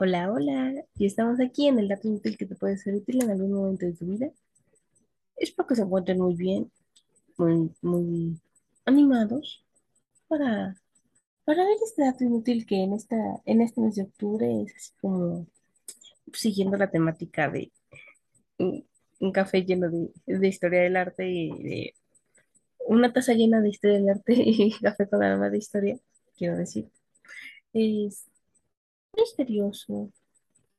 Hola, 0.00 0.30
hola, 0.32 0.84
y 0.96 1.06
estamos 1.06 1.40
aquí 1.40 1.66
en 1.66 1.80
el 1.80 1.88
dato 1.88 2.06
inútil 2.06 2.38
que 2.38 2.46
te 2.46 2.54
puede 2.54 2.76
ser 2.76 2.94
útil 2.94 3.20
en 3.20 3.30
algún 3.30 3.52
momento 3.52 3.84
de 3.84 3.94
tu 3.94 4.06
vida. 4.06 4.30
Espero 5.36 5.66
que 5.66 5.74
se 5.74 5.82
encuentren 5.82 6.20
muy 6.20 6.36
bien, 6.36 6.70
muy, 7.36 7.74
muy 7.82 8.40
animados 8.84 9.64
para, 10.28 10.76
para 11.44 11.64
ver 11.64 11.76
este 11.84 12.02
dato 12.04 12.22
inútil 12.22 12.64
que 12.64 12.76
en 12.76 12.92
esta, 12.92 13.16
en 13.44 13.60
este 13.60 13.80
mes 13.80 13.96
de 13.96 14.02
octubre 14.02 14.62
es 14.62 14.76
así 14.76 14.92
como 15.00 15.48
siguiendo 16.32 16.76
la 16.76 16.90
temática 16.90 17.48
de 17.50 17.72
un, 18.58 18.86
café 19.32 19.64
lleno 19.64 19.90
de, 19.90 20.48
historia 20.48 20.82
del 20.82 20.96
arte 20.96 21.28
y 21.28 21.50
de 21.60 21.94
una 22.86 23.12
taza 23.12 23.32
llena 23.32 23.60
de 23.60 23.70
historia 23.70 23.98
del 23.98 24.10
arte 24.10 24.32
y 24.36 24.72
café 24.80 25.08
con 25.08 25.24
alma 25.24 25.50
de 25.50 25.58
historia, 25.58 25.98
quiero 26.36 26.56
decir. 26.56 26.88
Es 27.72 28.28
misterioso, 29.18 30.12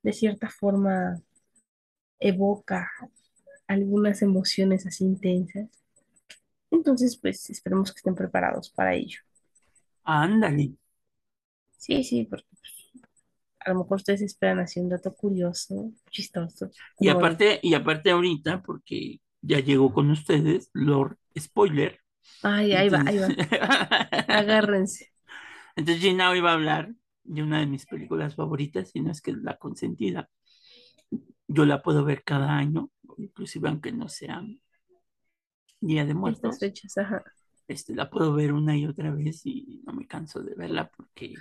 de 0.03 0.13
cierta 0.13 0.49
forma 0.49 1.21
evoca 2.19 2.89
algunas 3.67 4.21
emociones 4.21 4.85
así 4.87 5.05
intensas. 5.05 5.69
Entonces, 6.71 7.15
pues 7.21 7.47
esperemos 7.51 7.91
que 7.93 7.97
estén 7.99 8.15
preparados 8.15 8.71
para 8.71 8.95
ello. 8.95 9.19
Ándale. 10.03 10.65
Sí, 11.77 12.03
sí, 12.03 12.25
porque 12.25 12.45
a 13.61 13.69
lo 13.71 13.79
mejor 13.79 13.97
ustedes 13.97 14.21
esperan 14.21 14.59
así 14.59 14.79
un 14.81 14.89
dato 14.89 15.13
curioso, 15.15 15.93
chistoso, 16.11 16.71
Y 16.99 17.09
aparte, 17.09 17.59
y 17.63 17.73
aparte 17.73 18.11
ahorita, 18.11 18.61
porque 18.63 19.19
ya 19.41 19.59
llegó 19.59 19.93
con 19.93 20.09
ustedes, 20.11 20.69
Lord 20.73 21.17
Spoiler. 21.37 21.99
ay, 22.43 22.73
ahí 22.73 22.89
va, 22.89 23.03
ahí 23.05 23.17
va, 23.19 23.35
agárrense. 24.27 25.11
entonces 25.75 26.01
Gina 26.03 26.29
hoy 26.29 26.41
va 26.41 26.51
a 26.51 26.53
hablar 26.53 26.93
de 27.29 27.43
una 27.43 27.59
de 27.59 27.67
mis 27.67 27.85
películas 27.85 28.35
favoritas, 28.35 28.89
si 28.89 29.01
no 29.01 29.11
es 29.11 29.21
que 29.21 29.33
la 29.33 29.57
consentida. 29.57 30.29
Yo 31.47 31.65
la 31.65 31.81
puedo 31.81 32.03
ver 32.03 32.23
cada 32.23 32.57
año, 32.57 32.89
inclusive 33.17 33.69
aunque 33.69 33.91
no 33.91 34.09
sea 34.09 34.41
Día 35.79 36.01
de 36.03 36.09
Estas 36.11 36.19
Muertos. 36.19 36.59
fechas, 36.59 36.97
ajá. 36.97 37.23
Este, 37.67 37.93
la 37.93 38.09
puedo 38.09 38.33
ver 38.33 38.51
una 38.51 38.75
y 38.75 38.85
otra 38.87 39.11
vez 39.13 39.45
y 39.45 39.81
no 39.85 39.93
me 39.93 40.07
canso 40.07 40.41
de 40.41 40.55
verla 40.55 40.89
porque 40.95 41.35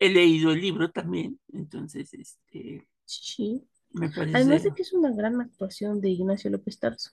he 0.00 0.08
leído 0.10 0.50
el 0.52 0.60
libro 0.60 0.90
también, 0.90 1.38
entonces 1.52 2.12
este, 2.14 2.86
Sí. 3.04 3.62
me 3.92 4.06
Además 4.06 4.32
parece... 4.44 4.68
de 4.70 4.74
que 4.74 4.82
es 4.82 4.92
una 4.92 5.12
gran 5.12 5.40
actuación 5.40 6.00
de 6.00 6.10
Ignacio 6.10 6.50
López 6.50 6.78
Tarso. 6.80 7.10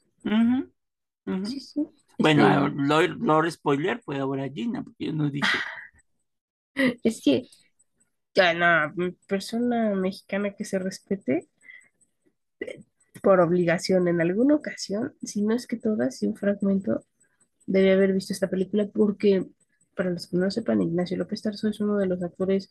Sí, 1.46 1.60
sí. 1.60 1.88
Bueno, 2.18 2.68
Este, 2.68 2.82
Lord, 2.82 3.18
Lord 3.20 3.52
Spoiler 3.52 4.02
fue 4.02 4.18
ahora 4.20 4.50
Gina, 4.50 4.84
porque 4.84 5.06
yo 5.06 5.14
no 5.14 5.30
dije. 5.30 5.48
Es 6.76 7.22
que 7.24 7.48
ya 8.36 8.54
no, 8.54 8.94
persona 9.28 9.94
mexicana 9.96 10.54
que 10.54 10.66
se 10.66 10.80
respete 10.80 11.48
por 13.22 13.40
obligación 13.40 14.08
en 14.08 14.22
alguna 14.22 14.56
ocasión, 14.56 15.14
si 15.24 15.42
no 15.44 15.56
es 15.56 15.68
que 15.68 15.78
todas, 15.78 16.22
y 16.24 16.28
un 16.28 16.36
fragmento 16.36 17.06
debe 17.66 17.94
haber 17.94 18.14
visto 18.14 18.34
esta 18.34 18.50
película 18.50 18.88
porque, 18.94 19.46
para 19.96 20.10
los 20.10 20.28
que 20.28 20.38
no 20.38 20.52
sepan, 20.52 20.82
Ignacio 20.82 21.18
López 21.18 21.42
Tarso 21.42 21.68
es 21.70 21.80
uno 21.80 21.98
de 21.98 22.08
los 22.08 22.22
actores 22.24 22.70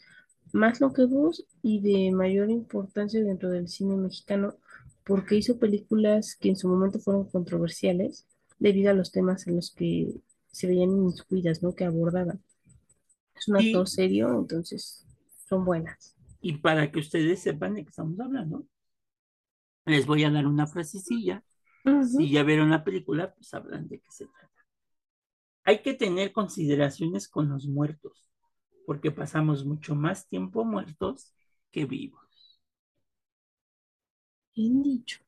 más 0.52 0.80
longevos 0.80 1.46
y 1.62 1.80
de 1.80 2.12
mayor 2.12 2.50
importancia 2.50 3.22
dentro 3.22 3.50
del 3.50 3.68
cine 3.68 3.96
mexicano 3.96 4.56
porque 5.04 5.36
hizo 5.36 5.58
películas 5.58 6.36
que 6.36 6.50
en 6.50 6.56
su 6.56 6.68
momento 6.68 6.98
fueron 7.00 7.24
controversiales 7.30 8.26
debido 8.58 8.90
a 8.90 8.94
los 8.94 9.12
temas 9.12 9.46
en 9.46 9.56
los 9.56 9.70
que 9.72 10.12
se 10.52 10.66
veían 10.66 10.90
inmiscuidas, 10.90 11.62
¿no? 11.62 11.74
Que 11.74 11.84
abordaban. 11.84 12.40
Es 13.34 13.46
un 13.48 13.56
actor 13.58 13.86
Y, 13.86 13.88
serio, 13.88 14.30
entonces 14.38 15.06
son 15.46 15.66
buenas. 15.66 16.14
y 16.42 16.58
para 16.58 16.90
que 16.92 16.98
ustedes 17.00 17.40
sepan 17.42 17.72
de 17.74 17.84
qué 17.84 17.88
estamos 17.90 18.20
hablando, 18.20 18.66
les 19.86 20.06
voy 20.06 20.24
a 20.24 20.30
dar 20.30 20.46
una 20.46 20.66
frasecilla. 20.66 21.44
Si 22.00 22.30
Ujú. 22.30 22.32
ya 22.32 22.42
vieron 22.44 22.70
la 22.70 22.84
película, 22.84 23.34
pues 23.34 23.48
sabrán 23.48 23.88
de 23.88 24.00
qué 24.00 24.10
se 24.10 24.26
trata. 24.26 24.64
Hay 25.64 25.82
que 25.82 25.94
tener 25.94 26.32
consideraciones 26.32 27.28
con 27.28 27.48
los 27.48 27.66
muertos, 27.66 28.30
porque 28.86 29.10
pasamos 29.10 29.64
mucho 29.64 29.94
más 29.96 30.28
tiempo 30.28 30.64
muertos 30.64 31.34
que 31.72 31.84
vivos. 31.86 32.60
Bien 34.56 34.82
dicho. 34.82 35.20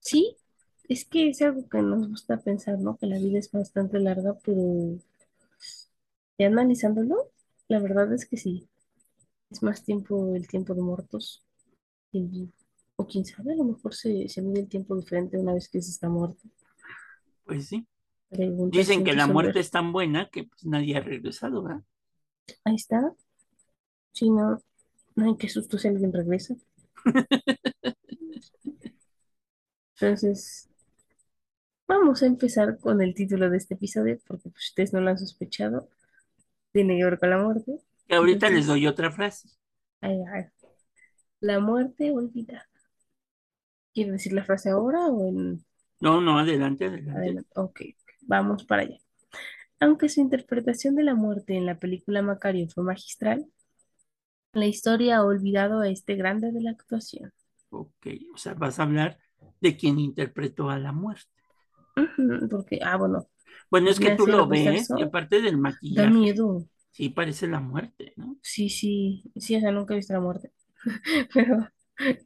Sí, 0.00 0.36
es 0.88 1.04
que 1.06 1.30
es 1.30 1.40
algo 1.42 1.66
que 1.68 1.80
nos 1.80 2.06
gusta 2.08 2.36
pensar, 2.38 2.78
¿no? 2.78 2.96
Que 2.98 3.06
la 3.06 3.18
vida 3.18 3.38
es 3.38 3.50
bastante 3.50 3.98
larga, 4.00 4.36
pero 4.44 4.98
analizándolo, 6.44 7.30
la 7.68 7.80
verdad 7.80 8.12
es 8.12 8.26
que 8.26 8.36
sí, 8.36 8.68
es 9.50 9.62
más 9.62 9.84
tiempo 9.84 10.34
el 10.34 10.48
tiempo 10.48 10.74
de 10.74 10.82
muertos 10.82 11.44
vivo. 12.12 12.48
O 12.96 13.06
quién 13.06 13.24
sabe, 13.24 13.52
a 13.52 13.56
lo 13.56 13.64
mejor 13.64 13.94
se, 13.94 14.28
se 14.28 14.42
mide 14.42 14.60
el 14.60 14.68
tiempo 14.68 14.96
diferente 14.96 15.38
una 15.38 15.54
vez 15.54 15.68
que 15.68 15.80
se 15.80 15.90
está 15.90 16.08
muerto. 16.08 16.42
Pues 17.44 17.68
sí. 17.68 17.86
Preguntas 18.28 18.78
Dicen 18.78 19.04
que 19.04 19.12
la 19.12 19.26
muerte 19.26 19.60
es 19.60 19.70
tan 19.70 19.92
buena 19.92 20.28
que 20.30 20.44
pues 20.44 20.64
nadie 20.64 20.96
ha 20.96 21.00
regresado, 21.00 21.62
¿verdad? 21.62 21.82
Ahí 22.64 22.76
está. 22.76 23.14
Si 24.12 24.30
no, 24.30 24.62
no 25.14 25.26
hay 25.26 25.36
que 25.36 25.48
susto 25.48 25.78
si 25.78 25.88
alguien 25.88 26.12
regresa. 26.12 26.54
Entonces, 30.00 30.68
vamos 31.86 32.22
a 32.22 32.26
empezar 32.26 32.78
con 32.78 33.02
el 33.02 33.14
título 33.14 33.50
de 33.50 33.56
este 33.56 33.74
episodio, 33.74 34.18
porque 34.26 34.50
pues, 34.50 34.68
ustedes 34.68 34.92
no 34.92 35.00
lo 35.00 35.10
han 35.10 35.18
sospechado. 35.18 35.88
Tiene 36.72 36.98
que 36.98 37.04
ver 37.04 37.18
con 37.18 37.30
la 37.30 37.38
muerte. 37.38 37.80
Que 38.06 38.14
ahorita 38.14 38.48
les 38.50 38.66
doy 38.68 38.86
otra 38.86 39.10
frase. 39.10 39.48
ahí 40.00 40.18
va. 40.18 40.52
La 41.40 41.60
muerte 41.60 42.10
olvidada. 42.10 42.68
¿Quiere 43.94 44.12
decir 44.12 44.32
la 44.34 44.44
frase 44.44 44.68
ahora 44.70 45.06
o 45.06 45.26
en 45.28 45.64
No, 46.00 46.20
no, 46.20 46.38
adelante, 46.38 46.84
adelante. 46.86 47.10
adelante? 47.18 47.50
Ok, 47.54 47.80
vamos 48.22 48.64
para 48.64 48.82
allá. 48.82 48.98
Aunque 49.80 50.08
su 50.08 50.20
interpretación 50.20 50.96
de 50.96 51.04
la 51.04 51.14
muerte 51.14 51.56
en 51.56 51.66
la 51.66 51.78
película 51.78 52.22
Macario 52.22 52.68
fue 52.68 52.84
magistral, 52.84 53.46
la 54.54 54.64
historia 54.64 55.18
ha 55.18 55.24
olvidado 55.26 55.80
a 55.80 55.90
este 55.90 56.14
grande 56.14 56.52
de 56.52 56.62
la 56.62 56.70
actuación. 56.70 57.34
Ok, 57.70 58.06
o 58.34 58.36
sea, 58.38 58.54
vas 58.54 58.78
a 58.78 58.84
hablar 58.84 59.18
de 59.60 59.76
quien 59.76 59.98
interpretó 59.98 60.70
a 60.70 60.78
la 60.78 60.92
muerte. 60.92 61.30
Porque, 62.50 62.78
ah, 62.82 62.96
bueno, 62.96 63.26
Bueno, 63.70 63.90
es 63.90 64.00
que 64.00 64.10
tú 64.10 64.26
lo 64.26 64.46
ves 64.48 64.90
y 64.94 65.02
aparte 65.02 65.40
del 65.40 65.58
da 65.88 66.06
maquillaje, 66.06 66.16
miedo. 66.16 66.66
sí 66.92 67.08
parece 67.10 67.46
la 67.48 67.60
muerte, 67.60 68.14
¿no? 68.16 68.38
Sí, 68.40 68.68
sí, 68.70 69.22
sí, 69.36 69.56
o 69.56 69.60
sea, 69.60 69.70
nunca 69.72 69.94
he 69.94 69.96
visto 69.98 70.12
la 70.12 70.20
muerte, 70.20 70.52
pero 71.34 71.68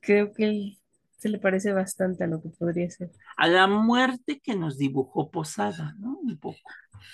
creo 0.01 0.33
que 0.33 0.79
se 1.19 1.29
le 1.29 1.39
parece 1.39 1.73
bastante 1.73 2.25
a 2.25 2.27
lo 2.27 2.43
que 2.43 2.51
podría 2.51 2.91
ser. 2.91 3.11
A 3.39 3.49
la 3.49 3.67
muerte 3.67 4.41
que 4.41 4.55
nos 4.55 4.77
dibujó 4.77 5.31
Posada, 5.31 5.95
¿no? 5.99 6.19
Un 6.19 6.37
poco. 6.39 6.71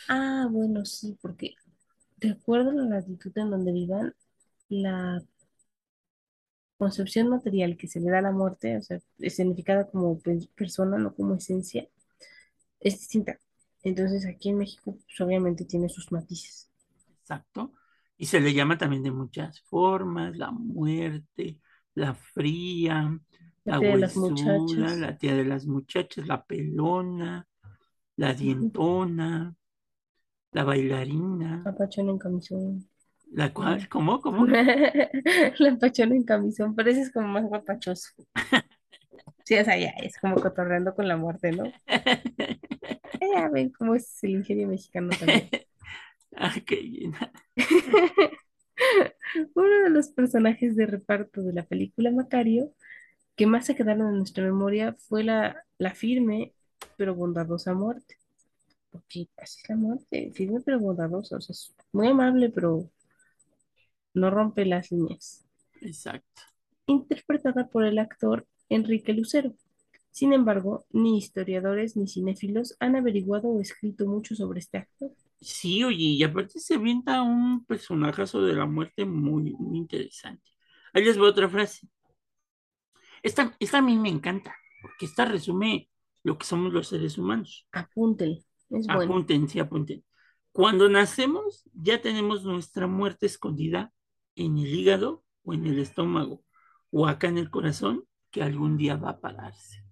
Ah, 0.09 0.47
bueno, 0.51 0.85
sí, 0.85 1.19
porque 1.21 1.55
de 2.19 2.31
acuerdo 2.33 2.71
a 2.71 2.75
la 2.75 2.85
latitud 2.85 3.33
en 3.39 3.51
donde 3.51 3.73
vivan, 3.73 4.15
la 4.71 5.23
concepción 6.79 7.29
material 7.29 7.77
que 7.79 7.89
se 7.89 7.99
le 8.01 8.11
da 8.11 8.19
a 8.19 8.23
la 8.23 8.31
muerte, 8.33 8.77
o 8.77 8.83
sea, 8.83 8.99
escenificada 9.19 9.87
como 9.91 10.19
pe- 10.21 10.49
persona, 10.55 10.99
no 10.99 11.15
como 11.15 11.35
esencia, 11.37 11.89
es 12.81 12.99
distinta. 13.01 13.39
Entonces, 13.83 14.27
aquí 14.27 14.51
en 14.51 14.59
México, 14.59 14.97
pues, 15.05 15.21
obviamente 15.21 15.65
tiene 15.65 15.89
sus 15.89 16.11
matices. 16.13 16.71
Exacto. 17.21 17.73
Y 18.17 18.27
se 18.27 18.41
le 18.41 18.53
llama 18.55 18.79
también 18.79 19.03
de 19.03 19.11
muchas 19.11 19.61
formas, 19.63 20.37
la 20.37 20.51
muerte, 20.51 21.61
la 21.95 22.15
fría, 22.15 23.19
La 23.65 23.73
la 23.73 23.79
tía 23.79 23.91
de 23.91 23.99
las 23.99 24.17
huesuda, 24.17 24.17
muchachas, 24.17 24.99
la 24.99 25.17
tía 25.19 25.35
de 25.35 25.45
las 25.45 25.67
muchachas, 25.67 26.27
la 26.27 26.45
pelona, 26.45 27.47
la 28.17 28.35
dientona, 28.35 29.55
la 30.53 30.65
bailarina, 30.65 31.63
la 31.65 31.89
en 31.97 32.19
camisón. 32.19 32.89
la 33.33 33.53
cual, 33.53 33.89
¿cómo? 33.89 34.21
¿Cómo? 34.21 34.47
La 35.59 35.79
pachona 35.79 36.15
en 36.15 36.25
camisón, 36.25 36.75
pero 36.75 36.91
ese 36.91 37.03
es 37.03 37.13
como 37.13 37.29
más 37.29 37.45
guapachoso. 37.45 38.11
Sí, 39.45 39.59
o 39.59 39.65
sea, 39.65 39.77
ya 39.79 39.91
es 40.03 40.17
como 40.19 40.37
cotorreando 40.37 40.95
con 40.95 41.09
la 41.09 41.17
muerte, 41.17 41.53
¿no? 41.53 41.65
Eh, 43.21 43.29
Ya 43.35 43.49
ven 43.49 43.71
cómo 43.71 43.95
es 43.95 44.23
el 44.25 44.31
ingenio 44.33 44.69
mexicano 44.69 45.11
también. 45.19 45.49
Ah. 46.35 46.55
Uno 49.55 49.85
de 49.85 49.91
los 49.91 50.09
personajes 50.09 50.77
de 50.77 50.87
reparto 50.87 51.43
de 51.43 51.53
la 51.53 51.63
película 51.65 52.11
Macario 52.11 52.73
que 53.37 53.47
más 53.47 53.67
se 53.67 53.77
quedaron 53.77 54.09
en 54.11 54.19
nuestra 54.19 54.45
memoria 54.45 54.95
fue 54.95 55.25
la, 55.25 55.65
la 55.79 55.95
firme 55.95 56.55
pero 56.97 57.15
bondadosa 57.15 57.75
muerte. 57.75 58.19
Porque 58.91 59.29
así 59.39 59.61
es 59.63 59.69
la 59.71 59.77
muerte, 59.77 60.33
firme 60.35 60.61
pero 60.65 60.81
bondadosa. 60.81 61.37
O 61.37 61.41
sea, 61.41 61.55
es 61.55 61.75
muy 61.93 62.09
amable, 62.09 62.51
pero 62.51 62.91
no 64.15 64.31
rompe 64.31 64.65
las 64.65 64.91
líneas. 64.91 65.45
Exacto. 65.81 66.43
Interpretada 66.87 67.69
por 67.69 67.85
el 67.85 67.99
actor 67.99 68.47
Enrique 68.75 69.13
Lucero. 69.13 69.55
Sin 70.11 70.33
embargo, 70.33 70.85
ni 70.91 71.17
historiadores 71.19 71.97
ni 71.97 72.07
cinéfilos 72.07 72.77
han 72.81 72.97
averiguado 72.97 73.49
o 73.49 73.61
escrito 73.61 74.07
mucho 74.07 74.35
sobre 74.35 74.61
este 74.61 74.79
actor. 74.79 75.11
Sí, 75.41 75.83
oye, 75.83 76.05
y 76.05 76.23
aparte 76.23 76.61
se 76.61 76.75
avienta 76.75 77.23
un 77.23 77.65
personajazo 77.65 78.43
de 78.43 78.55
la 78.55 78.67
muerte 78.67 79.05
muy, 79.05 79.55
muy 79.55 79.79
interesante. 79.79 80.51
Ahí 80.93 81.05
les 81.05 81.17
voy 81.17 81.29
otra 81.29 81.49
frase. 81.49 81.89
Esta, 83.23 83.57
esta 83.59 83.79
a 83.79 83.83
mí 83.83 83.97
me 83.97 84.09
encanta, 84.09 84.55
porque 84.83 85.07
esta 85.07 85.25
resume 85.25 85.89
lo 86.23 86.39
que 86.39 86.47
somos 86.47 86.73
los 86.73 86.89
seres 86.89 87.19
humanos. 87.19 87.67
Apúntele, 87.73 88.45
es 88.71 88.87
bueno. 88.87 89.03
Apunten, 89.03 89.49
sí, 89.49 89.59
apunten. 89.59 90.05
Cuando 90.53 90.89
nacemos, 90.89 91.65
ya 91.73 92.03
tenemos 92.03 92.45
nuestra 92.45 92.87
muerte 92.87 93.27
escondida 93.27 93.93
en 94.37 94.59
el 94.59 94.67
hígado 94.67 95.25
o 95.45 95.55
en 95.55 95.67
el 95.67 95.79
estómago 95.79 96.45
o 96.91 97.07
acá 97.07 97.29
en 97.29 97.39
el 97.39 97.51
corazón, 97.51 98.05
que 98.33 98.43
algún 98.43 98.77
día 98.77 98.97
va 98.97 99.11
a 99.11 99.21
pararse. 99.21 99.85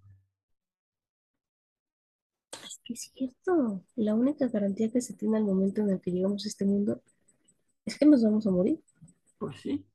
Es 2.63 2.81
que 2.83 2.93
es 2.93 3.11
cierto, 3.13 3.83
la 3.95 4.15
única 4.15 4.47
garantía 4.47 4.91
que 4.91 5.01
se 5.01 5.13
tiene 5.13 5.37
al 5.37 5.43
momento 5.45 5.81
en 5.81 5.91
el 5.91 6.01
que 6.01 6.11
llegamos 6.11 6.45
a 6.45 6.47
este 6.49 6.65
mundo 6.65 7.01
es 7.85 7.97
que 7.97 8.05
nos 8.05 8.23
vamos 8.23 8.45
a 8.47 8.51
morir. 8.51 8.79
Pues 9.37 9.57
sí, 9.61 9.85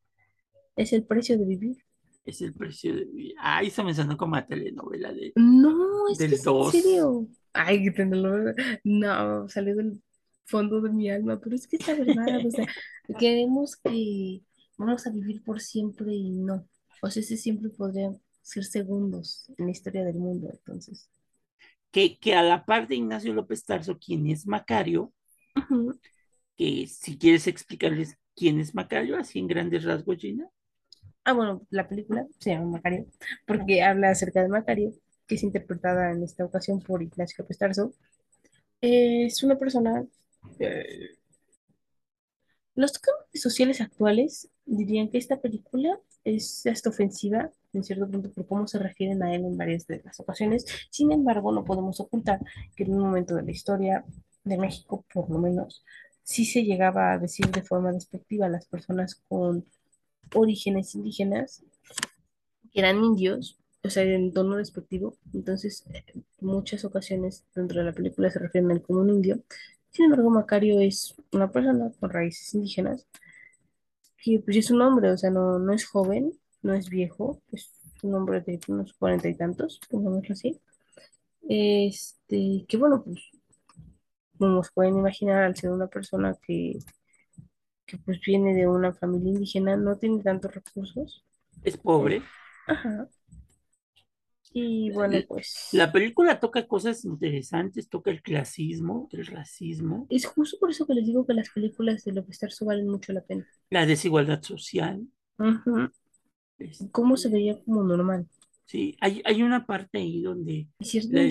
Es 0.76 0.92
el 0.92 1.04
precio 1.04 1.38
de 1.38 1.44
vivir. 1.44 1.76
es 2.24 2.40
el 2.42 2.54
precio 2.54 2.94
de 2.94 3.04
vivir. 3.04 3.34
Ay, 3.40 3.70
se 3.70 3.82
me 3.84 3.94
sonó 3.94 4.16
como 4.16 4.36
a 4.36 4.46
telenovela 4.46 5.12
de, 5.12 5.32
No, 5.36 6.08
es 6.08 6.18
que 6.18 6.24
es 6.26 6.32
en 6.32 6.44
2. 6.44 6.72
serio. 6.72 7.28
Ay, 7.52 7.82
que 7.84 7.90
tenerlo. 7.92 8.52
No, 8.84 9.48
salió 9.48 9.76
del 9.76 10.02
fondo 10.44 10.80
de 10.80 10.90
mi 10.90 11.10
alma, 11.10 11.40
pero 11.40 11.56
es 11.56 11.66
que 11.66 11.76
es 11.76 11.86
la 11.86 11.94
verdad. 11.94 12.46
O 12.46 12.50
sea, 12.50 12.66
queremos 13.18 13.76
que 13.76 14.42
vamos 14.76 15.06
a 15.06 15.10
vivir 15.10 15.42
por 15.44 15.60
siempre 15.60 16.12
y 16.14 16.30
no. 16.30 16.68
O 17.02 17.10
sea, 17.10 17.20
ese 17.22 17.36
siempre 17.36 17.70
podría 17.70 18.14
ser 18.46 18.64
segundos 18.64 19.46
en 19.58 19.66
la 19.66 19.72
historia 19.72 20.04
del 20.04 20.16
mundo. 20.16 20.48
Entonces, 20.52 21.10
Que, 21.92 22.18
que 22.20 22.34
a 22.34 22.42
la 22.42 22.64
par 22.64 22.86
de 22.88 22.96
Ignacio 22.96 23.32
López 23.32 23.64
Tarso, 23.64 23.98
quien 23.98 24.26
es 24.30 24.46
Macario, 24.46 25.12
que 26.56 26.86
si 26.86 27.18
quieres 27.18 27.46
explicarles 27.46 28.16
quién 28.34 28.60
es 28.60 28.74
Macario, 28.74 29.16
así 29.18 29.38
en 29.38 29.46
grandes 29.48 29.84
rasgos, 29.84 30.18
Gina. 30.18 30.48
Ah, 31.24 31.32
bueno, 31.32 31.66
la 31.70 31.88
película 31.88 32.26
se 32.38 32.50
llama 32.50 32.66
Macario, 32.72 33.06
porque 33.46 33.82
habla 33.82 34.10
acerca 34.10 34.42
de 34.42 34.48
Macario, 34.48 34.92
que 35.26 35.34
es 35.36 35.42
interpretada 35.42 36.12
en 36.12 36.22
esta 36.22 36.44
ocasión 36.44 36.80
por 36.80 37.02
Ignacio 37.02 37.36
López 37.42 37.58
Tarso. 37.58 37.94
Es 38.80 39.42
una 39.42 39.58
persona. 39.58 40.06
eh, 40.60 41.16
los 42.76 42.92
sociales 43.34 43.80
actuales 43.80 44.48
dirían 44.66 45.08
que 45.10 45.18
esta 45.18 45.40
película 45.40 45.98
es 46.26 46.66
hasta 46.66 46.90
ofensiva 46.90 47.50
en 47.72 47.84
cierto 47.84 48.10
punto 48.10 48.30
por 48.32 48.46
cómo 48.48 48.66
se 48.66 48.78
refieren 48.78 49.22
a 49.22 49.32
él 49.32 49.44
en 49.44 49.56
varias 49.56 49.86
de 49.86 50.02
las 50.04 50.18
ocasiones. 50.18 50.66
Sin 50.90 51.12
embargo, 51.12 51.52
no 51.52 51.64
podemos 51.64 52.00
ocultar 52.00 52.40
que 52.74 52.84
en 52.84 52.94
un 52.94 53.00
momento 53.00 53.34
de 53.34 53.42
la 53.44 53.50
historia 53.52 54.04
de 54.44 54.58
México, 54.58 55.04
por 55.12 55.30
lo 55.30 55.38
menos, 55.38 55.84
sí 56.24 56.44
se 56.44 56.64
llegaba 56.64 57.12
a 57.12 57.18
decir 57.18 57.46
de 57.50 57.62
forma 57.62 57.92
despectiva 57.92 58.46
a 58.46 58.48
las 58.48 58.66
personas 58.66 59.22
con 59.28 59.64
orígenes 60.34 60.94
indígenas 60.96 61.62
que 62.72 62.80
eran 62.80 63.04
indios, 63.04 63.58
o 63.84 63.90
sea, 63.90 64.02
en 64.02 64.32
tono 64.32 64.56
despectivo. 64.56 65.16
Entonces, 65.32 65.84
eh, 65.94 66.04
muchas 66.40 66.84
ocasiones 66.84 67.44
dentro 67.54 67.78
de 67.78 67.84
la 67.84 67.92
película 67.92 68.30
se 68.30 68.40
refieren 68.40 68.70
a 68.70 68.74
él 68.74 68.82
como 68.82 69.00
un 69.00 69.10
indio. 69.10 69.42
Sin 69.90 70.06
embargo, 70.06 70.30
Macario 70.30 70.80
es 70.80 71.14
una 71.32 71.52
persona 71.52 71.92
con 72.00 72.10
raíces 72.10 72.52
indígenas 72.54 73.06
que 74.18 74.40
pues 74.44 74.56
es 74.56 74.70
un 74.70 74.82
hombre, 74.82 75.10
o 75.12 75.18
sea, 75.18 75.30
no, 75.30 75.58
no 75.58 75.72
es 75.72 75.86
joven, 75.86 76.32
no 76.62 76.74
es 76.74 76.88
viejo, 76.90 77.42
es 77.52 77.72
un 78.02 78.14
hombre 78.14 78.40
de 78.42 78.60
unos 78.68 78.94
cuarenta 78.94 79.28
y 79.28 79.34
tantos, 79.36 79.80
pongámoslo 79.90 80.32
así. 80.32 80.60
Este, 81.48 82.64
que 82.68 82.76
bueno, 82.76 83.02
pues 83.04 83.30
como 84.38 84.62
se 84.62 84.70
pueden 84.72 84.96
imaginar, 84.98 85.42
al 85.42 85.56
ser 85.56 85.70
una 85.70 85.88
persona 85.88 86.36
que, 86.46 86.78
que 87.84 87.98
pues 87.98 88.20
viene 88.20 88.54
de 88.54 88.68
una 88.68 88.92
familia 88.94 89.30
indígena, 89.30 89.76
no 89.76 89.96
tiene 89.98 90.22
tantos 90.22 90.54
recursos. 90.54 91.24
Es 91.64 91.76
pobre. 91.76 92.22
ajá. 92.66 93.08
Y 94.58 94.90
bueno, 94.90 95.18
pues 95.28 95.68
La 95.72 95.92
película 95.92 96.40
toca 96.40 96.66
cosas 96.66 97.04
interesantes, 97.04 97.90
toca 97.90 98.10
el 98.10 98.22
clasismo, 98.22 99.06
el 99.12 99.26
racismo, 99.26 100.06
es 100.08 100.24
justo 100.24 100.56
por 100.58 100.70
eso 100.70 100.86
que 100.86 100.94
les 100.94 101.04
digo 101.06 101.26
que 101.26 101.34
las 101.34 101.50
películas 101.50 102.04
de 102.04 102.12
López 102.12 102.38
Tarso 102.38 102.64
valen 102.64 102.88
mucho 102.88 103.12
la 103.12 103.20
pena. 103.20 103.46
la 103.70 103.84
desigualdad 103.84 104.42
social. 104.42 105.06
Ujú. 105.38 105.90
Cómo 106.90 107.16
se 107.16 107.28
Este, 107.28 107.36
veía 107.36 107.62
como 107.64 107.82
normal. 107.84 108.26
sí, 108.64 108.96
hay, 109.00 109.20
hay 109.24 109.42
una 109.42 109.66
parte 109.66 109.98
ahí 109.98 110.22
donde 110.22 110.68
cierta 110.80 111.22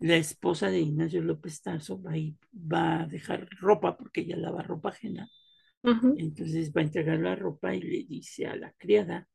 la, 0.00 0.16
esposa 0.16 0.70
de 0.70 0.80
Ignacio 0.80 1.22
López 1.22 1.62
Tarso 1.62 2.00
va, 2.02 2.12
va 2.54 3.02
a 3.02 3.06
dejar 3.06 3.48
ropa 3.58 3.96
porque 3.96 4.20
ella 4.22 4.36
lava 4.36 4.62
ropa 4.62 4.90
ajena. 4.90 5.30
Entonces 6.16 6.72
va 6.74 6.80
a 6.80 6.84
entregar 6.84 7.18
la 7.20 7.36
ropa 7.36 7.74
y 7.74 7.80
le 7.80 8.04
dice 8.04 8.46
a 8.46 8.56
la 8.56 8.72
criada, 8.72 9.28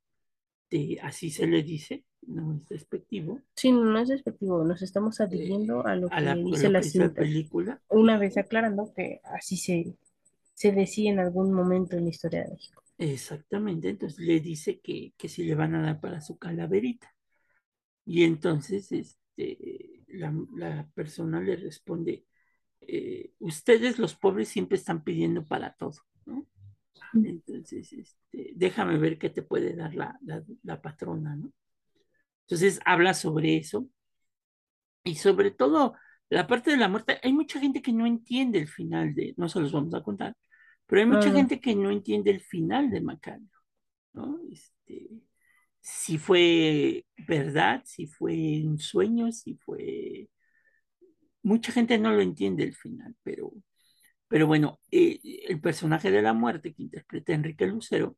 de, 0.69 0.99
así 1.01 1.29
se 1.31 1.47
le 1.47 1.63
dice, 1.63 2.05
no 2.27 2.53
es 2.55 2.67
despectivo, 2.69 3.43
Sí, 3.55 3.71
no, 3.71 3.99
es 3.99 4.07
despectivo, 4.09 4.63
nos 4.63 4.81
estamos 4.81 5.19
eh, 5.31 5.59
adhiriendo 5.59 5.85
a 5.85 5.95
lo 5.95 6.11
a 6.11 6.19
que 6.19 6.21
la, 6.21 6.35
dice 6.35 6.69
la 6.69 6.81
cinta. 6.81 7.11
película. 7.15 7.81
Una 7.89 8.17
vez 8.17 8.37
aclarando 8.37 8.93
que 8.95 9.21
así 9.23 9.57
se, 9.57 9.95
se 10.55 10.71
decía 10.73 11.11
en 11.11 11.19
algún 11.19 11.53
momento 11.53 11.97
en 11.97 12.05
la 12.05 12.11
historia 12.11 12.43
de 12.43 12.51
México. 12.51 12.83
Exactamente, 12.97 13.89
entonces 13.89 14.19
le 14.19 14.39
dice 14.41 14.79
que, 14.81 15.13
que 15.17 15.29
si 15.29 15.43
le 15.43 15.55
van 15.55 15.73
a 15.75 15.81
dar 15.81 16.01
para 16.01 16.19
su 16.21 16.37
calaverita. 16.37 17.15
Y 18.05 18.23
entonces 18.23 18.91
este, 18.91 20.03
la, 20.09 20.33
la 20.55 20.89
persona 20.95 21.41
le 21.41 21.55
responde, 21.57 22.25
eh, 22.81 23.33
ustedes 23.39 23.99
los 23.99 24.15
pobres 24.15 24.49
siempre 24.49 24.77
están 24.77 25.03
pidiendo 25.03 25.47
para 25.47 25.75
todo, 25.75 25.95
¿no? 26.25 26.47
Entonces, 27.21 27.93
este, 27.93 28.53
déjame 28.55 28.97
ver 28.99 29.19
qué 29.19 29.29
te 29.31 29.43
puede 29.43 29.75
dar 29.75 29.95
la, 29.95 30.19
la, 30.23 30.43
la 30.63 30.81
patrona, 30.81 31.35
¿no? 31.37 31.53
Entonces 32.49 32.79
habla 32.83 33.13
sobre 33.13 33.57
eso 33.57 33.87
y 35.03 35.15
sobre 35.15 35.51
todo 35.51 35.93
la 36.29 36.47
parte 36.47 36.71
de 36.71 36.77
la 36.77 36.87
muerte. 36.89 37.19
Hay 37.21 37.31
mucha 37.31 37.59
gente 37.59 37.81
que 37.81 37.93
no 37.93 38.07
entiende 38.07 38.57
el 38.57 38.67
final 38.67 39.13
de, 39.13 39.35
no 39.37 39.47
se 39.49 39.59
los 39.59 39.71
vamos 39.71 39.93
a 39.93 40.01
contar, 40.01 40.35
pero 40.87 41.01
hay 41.01 41.07
mucha 41.07 41.31
gente 41.31 41.59
que 41.59 41.75
no 41.75 41.91
entiende 41.91 42.31
el 42.31 42.41
final 42.41 42.89
de 42.89 43.01
Macario, 43.01 43.47
¿no? 44.13 44.39
Este, 44.51 45.09
si 45.79 46.17
fue 46.17 47.05
verdad, 47.27 47.83
si 47.85 48.07
fue 48.07 48.63
un 48.65 48.79
sueño, 48.79 49.31
si 49.31 49.55
fue... 49.55 50.29
Mucha 51.43 51.71
gente 51.71 51.99
no 51.99 52.11
lo 52.11 52.21
entiende 52.21 52.63
el 52.63 52.75
final, 52.75 53.15
pero, 53.23 53.53
pero 54.27 54.47
bueno, 54.47 54.79
eh, 54.91 55.19
el 55.47 55.61
personaje 55.61 56.09
de 56.11 56.21
la 56.23 56.33
muerte 56.33 56.73
que 56.73 56.83
interpreta 56.83 57.33
Enrique 57.33 57.67
Lucero, 57.67 58.17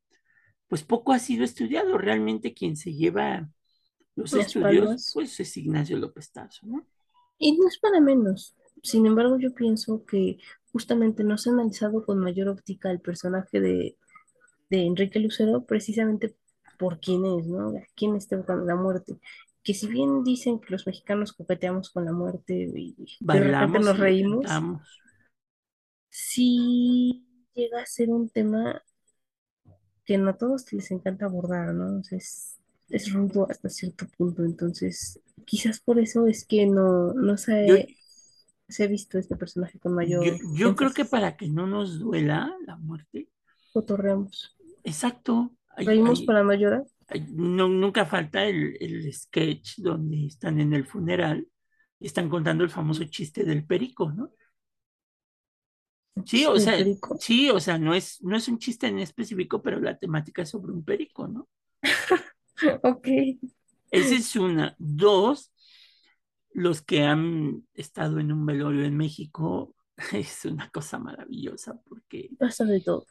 pues 0.68 0.84
poco 0.84 1.12
ha 1.14 1.20
sido 1.20 1.44
estudiado. 1.44 1.98
Realmente 1.98 2.54
quien 2.54 2.78
se 2.78 2.94
lleva 2.94 3.50
los 4.16 4.34
Las 4.34 4.48
estudios, 4.48 4.86
palmas. 4.86 5.12
pues 5.14 5.40
es 5.40 5.58
Ignacio 5.58 5.98
López 5.98 6.32
Tarso, 6.32 6.66
¿no? 6.68 6.86
Y 7.38 7.58
no 7.58 7.68
es 7.68 7.78
para 7.80 8.00
menos. 8.00 8.56
Sin 8.84 9.06
embargo, 9.06 9.38
yo 9.40 9.54
pienso 9.54 10.06
que 10.06 10.38
justamente 10.72 11.24
no 11.24 11.38
se 11.38 11.50
ha 11.50 11.54
analizado 11.54 12.06
con 12.06 12.20
mayor 12.20 12.48
óptica 12.50 12.92
el 12.92 13.02
personaje 13.02 13.60
de, 13.60 13.98
de 14.70 14.86
Enrique 14.86 15.20
Lucero 15.20 15.66
precisamente 15.66 16.36
por 16.80 17.00
quién 17.00 17.26
es, 17.26 17.48
¿no? 17.48 17.70
A 17.70 17.82
quién 17.96 18.16
está 18.16 18.38
buscando 18.38 18.66
la 18.66 18.76
muerte. 18.76 19.20
Que 19.64 19.74
si 19.74 19.88
bien 19.88 20.24
dicen 20.24 20.60
que 20.60 20.72
los 20.72 20.88
mexicanos 20.88 21.34
coqueteamos 21.34 21.92
con 21.92 22.06
la 22.06 22.12
muerte 22.14 22.54
y 22.76 22.96
de 23.20 23.40
repente 23.40 23.80
nos 23.80 24.00
reímos, 24.00 24.46
sí 26.10 27.26
llega 27.54 27.82
a 27.82 27.86
ser 27.86 28.10
un 28.10 28.30
tema 28.30 28.82
que 30.06 30.18
no 30.18 30.30
a 30.32 30.38
todos 30.38 30.72
les 30.74 30.92
encanta 30.92 31.26
abordar, 31.26 31.74
¿no? 31.74 32.04
Sea, 32.04 32.20
es, 32.92 33.12
rudo 33.14 33.48
hasta 33.50 33.70
cierto 33.70 34.08
punto. 34.18 34.44
Entonces, 34.44 35.20
quizás 35.46 35.80
por 35.80 36.00
eso 36.00 36.28
es 36.28 36.46
que 36.46 36.66
no, 36.66 37.14
no 37.14 37.38
Yo, 37.66 37.76
se, 37.76 37.98
se 38.68 38.84
ha 38.84 38.88
visto 38.88 39.18
este 39.18 39.36
personaje 39.36 39.80
con 39.80 39.94
yo, 40.06 40.22
mayor 40.22 40.38
yo 40.56 40.76
creo 40.76 40.94
que 40.94 41.06
para 41.06 41.38
que 41.38 41.48
no 41.50 41.68
nos 41.68 42.00
duela 42.00 42.52
la 42.66 42.78
muerte, 42.78 43.30
Cotorreamos. 43.74 44.56
exacto, 44.84 45.52
hay, 45.70 45.86
Reímos 45.88 46.20
hay, 46.20 46.26
para 46.26 46.44
no 46.44 46.54
llorar. 46.54 46.84
hay- 47.08 47.28
no, 47.32 47.68
nunca 47.68 48.06
falta 48.06 48.46
el, 48.46 48.78
el 48.80 49.14
sketch 49.14 49.78
donde 49.80 50.26
están 50.28 50.60
en 50.60 50.74
el 50.74 50.86
funeral 50.86 51.48
y 52.00 52.08
están 52.08 52.30
contando 52.30 52.64
el 52.64 52.70
famoso 52.70 53.04
chiste 53.06 53.44
del 53.44 53.66
perico, 53.66 54.12
¿no? 54.12 54.32
Sí, 56.26 56.46
o 56.46 56.58
sea, 56.60 56.78
perico. 56.78 57.18
sí, 57.20 57.50
o 57.50 57.60
sea, 57.60 57.78
no 57.78 57.94
es, 57.94 58.22
no 58.22 58.36
es 58.36 58.48
un 58.48 58.60
chiste 58.60 58.88
en 58.88 59.00
específico, 59.00 59.62
pero 59.62 59.80
la 59.80 59.98
temática 59.98 60.42
es 60.44 60.50
sobre 60.50 60.72
un 60.72 60.84
perico, 60.84 61.28
¿no? 61.28 61.48
Ok. 62.84 63.08
Esa 63.92 64.16
es 64.16 64.36
una. 64.36 64.76
Dos, 64.80 65.52
los 66.54 66.82
que 66.82 67.04
han 67.04 67.68
estado 67.74 68.20
en 68.20 68.32
un 68.32 68.46
velorio 68.46 68.84
en 68.86 68.98
México, 68.98 69.76
es 70.14 70.46
una 70.46 70.70
cosa 70.72 71.00
maravillosa 71.00 71.82
porque 71.88 72.34
Pasa 72.38 72.66
de 72.66 72.82
todo. 72.82 73.06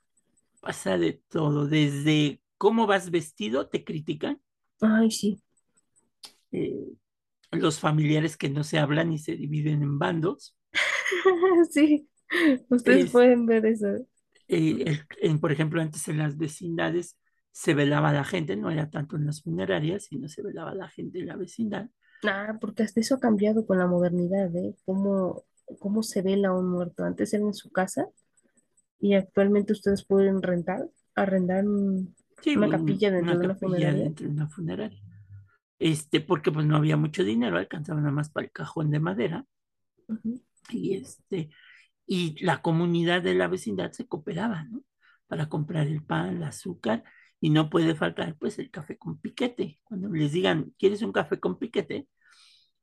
pasa 0.61 0.99
de 0.99 1.13
todo, 1.29 1.67
desde 1.67 2.41
cómo 2.59 2.87
vas 2.87 3.11
vestido, 3.11 3.69
te 3.69 3.85
critican, 3.85 4.41
Ay, 4.83 5.11
sí. 5.11 5.41
eh, 6.53 6.75
los 7.53 7.81
familiares 7.81 8.37
que 8.37 8.51
no 8.51 8.65
se 8.65 8.79
hablan 8.79 9.13
y 9.13 9.19
se 9.19 9.37
dividen 9.37 9.83
en 9.83 9.99
bandos, 9.99 10.57
Sí. 11.71 12.09
Ustedes 12.69 13.07
Es, 13.07 13.11
pueden 13.11 13.47
ver 13.47 13.67
eso. 13.67 13.89
eh, 14.49 14.83
el- 14.87 15.07
en, 15.21 15.41
por 15.41 15.53
ejemplo, 15.53 15.81
antes 15.81 16.09
en 16.09 16.19
las 16.19 16.37
vecindades 16.37 17.17
se 17.53 17.75
velaba 17.75 18.13
la 18.13 18.25
gente, 18.25 18.57
no 18.57 18.71
era 18.71 18.91
tanto 18.91 19.17
en 19.17 19.27
las 19.27 19.43
funerarias, 19.43 20.05
sino 20.05 20.29
se 20.29 20.43
velaba 20.43 20.75
la 20.75 20.89
gente 20.89 21.19
en 21.21 21.27
la 21.27 21.37
vecindad. 21.37 21.89
Ah, 22.23 22.57
porque 22.61 22.83
hasta 22.83 23.01
eso 23.01 23.15
ha 23.17 23.21
cambiado 23.21 23.67
con 23.67 23.79
la 23.79 23.87
modernidad, 23.87 24.55
¿eh? 24.57 24.75
¿Cómo, 24.85 25.45
cómo 25.79 26.03
se 26.03 26.23
vela 26.23 26.53
un 26.53 26.71
muerto? 26.71 27.05
Antes 27.05 27.33
era 27.35 27.45
en 27.45 27.55
su 27.55 27.71
casa 27.71 28.07
y 29.01 29.15
actualmente 29.15 29.73
ustedes 29.73 30.05
pueden 30.05 30.43
rentar, 30.43 30.87
arrendar 31.15 31.67
un- 31.67 32.15
Sí, 32.43 32.57
una 32.57 32.67
un- 32.67 32.73
capilla 32.73 33.11
dentro 33.11 33.33
una 33.33 33.33
de 33.41 33.45
una 33.47 33.55
capilla 33.55 33.69
funeraria. 33.69 34.05
dentro 34.05 34.27
de 34.27 34.33
una 34.33 34.49
funeraria. 34.49 35.03
Este, 35.79 36.21
porque 36.21 36.53
pues 36.53 36.67
no 36.67 36.77
había 36.77 36.97
mucho 36.99 37.25
dinero, 37.25 37.57
alcanzaba 37.57 38.01
nada 38.01 38.13
más 38.13 38.29
para 38.31 38.45
el 38.47 38.53
cajón 38.53 38.91
de 38.91 39.01
madera. 39.01 39.47
Y 40.71 40.95
este, 40.97 41.51
y 42.07 42.43
la 42.45 42.63
comunidad 42.63 43.23
de 43.23 43.35
la 43.35 43.49
vecindad 43.49 43.93
se 43.93 44.07
cooperaba, 44.07 44.65
¿no? 44.65 44.83
Para 45.27 45.49
comprar 45.49 45.87
el 45.87 46.03
pan, 46.05 46.37
el 46.37 46.43
azúcar, 46.45 47.05
y 47.41 47.51
no 47.51 47.71
puede 47.71 47.95
faltar, 47.95 48.37
pues, 48.39 48.59
el 48.59 48.71
café 48.71 48.99
con 48.99 49.19
piquete. 49.19 49.81
Cuando 49.85 50.09
les 50.11 50.33
digan, 50.33 50.75
¿quieres 50.79 51.03
un 51.03 51.13
café 51.13 51.41
con 51.41 51.59
piquete? 51.59 52.09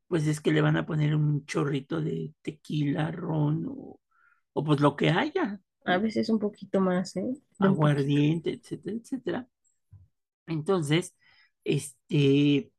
Pues 0.07 0.25
es 0.27 0.41
que 0.41 0.51
le 0.51 0.61
van 0.61 0.77
a 0.77 0.85
poner 0.85 1.15
un 1.15 1.45
chorrito 1.45 2.01
de 2.01 2.33
tequila, 2.41 3.11
ron 3.11 3.65
o, 3.67 3.99
o 4.53 4.63
pues 4.63 4.79
lo 4.79 4.95
que 4.95 5.09
haya, 5.09 5.59
A 5.85 5.97
veces 5.97 6.29
un 6.29 6.39
poquito 6.39 6.81
más, 6.81 7.15
¿eh? 7.15 7.23
De. 7.59 7.67
Aguardiente, 7.67 8.53
etcétera, 8.53 8.97
etcétera. 8.97 9.47
Entonces, 10.47 11.15
este, 11.63 12.71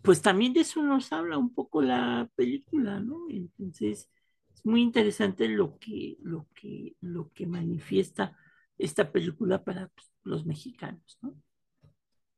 pues 0.00 0.22
también 0.22 0.52
de 0.52 0.60
eso 0.60 0.82
nos 0.82 1.12
habla 1.12 1.38
un 1.38 1.52
poco 1.52 1.82
la 1.82 2.30
película, 2.36 3.00
¿no? 3.00 3.26
Entonces, 3.28 4.08
es 4.54 4.64
muy 4.64 4.82
interesante 4.82 5.48
lo 5.48 5.78
que, 5.78 6.16
lo 6.22 6.48
que, 6.54 6.96
lo 7.00 7.30
que 7.32 7.46
manifiesta 7.46 8.36
esta 8.84 9.12
película 9.12 9.62
para 9.64 9.88
pues, 9.88 10.10
los 10.24 10.46
mexicanos, 10.46 11.18
¿no? 11.22 11.34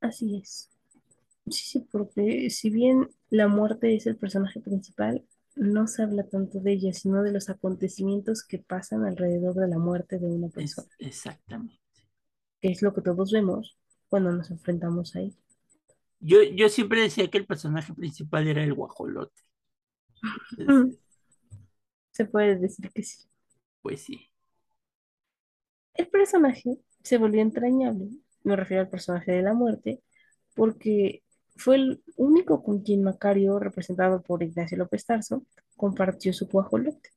Así 0.01 0.37
es. 0.37 0.71
Sí, 1.49 1.65
sí, 1.65 1.89
porque 1.93 2.51
si 2.51 2.71
bien 2.71 3.11
la 3.31 3.49
muerte 3.49 3.95
es 3.97 4.07
el 4.07 4.17
personaje 4.17 4.61
principal, 4.61 5.25
no 5.57 5.87
se 5.89 6.03
habla 6.05 6.25
tanto 6.29 6.61
de 6.61 6.73
ella, 6.75 6.93
sino 6.95 7.23
de 7.23 7.33
los 7.33 7.51
acontecimientos 7.51 8.45
que 8.45 8.59
pasan 8.61 9.05
alrededor 9.05 9.55
de 9.57 9.69
la 9.69 9.79
muerte 9.79 10.19
de 10.19 10.27
una 10.29 10.49
persona, 10.51 10.89
Es 10.99 11.09
exactamente. 11.09 11.81
que 12.61 12.73
es 12.73 12.83
lo 12.83 12.93
que 12.93 13.01
todos 13.01 13.31
vemos 13.31 13.79
cuando 14.09 14.33
nos 14.33 14.51
enfrentamos 14.51 15.15
a 15.15 15.21
ella. 15.21 15.37
Yo, 16.21 16.43
yo 16.43 16.69
siempre 16.69 17.03
decía 17.03 17.31
que 17.31 17.39
el 17.39 17.47
personaje 17.47 17.93
principal 17.95 18.49
era 18.49 18.65
el 18.65 18.75
guajolote. 18.75 19.43
Entonces, 20.59 20.99
Se 22.13 22.25
puede 22.25 22.57
decir 22.57 22.91
que 22.95 23.03
sí. 23.03 23.29
pues 23.83 24.03
sí, 24.03 24.31
El 25.95 26.09
personaje 26.09 26.79
se 27.03 27.19
volvió 27.19 27.43
entrañable, 27.43 28.09
me 28.43 28.57
refiero 28.57 28.83
al 28.83 28.89
personaje 28.89 29.33
de 29.33 29.43
la 29.43 29.55
muerte, 29.55 30.03
porque 30.55 31.23
fue 31.57 31.77
el 31.77 32.03
único 32.17 32.63
con 32.63 32.83
quien 32.83 33.03
Macario, 33.03 33.59
representado 33.59 34.23
por 34.23 34.43
Ignacio 34.43 34.77
López 34.79 35.07
Tarso, 35.07 35.47
compartió 35.77 36.33
su 36.33 36.47
guajolote. 36.47 37.11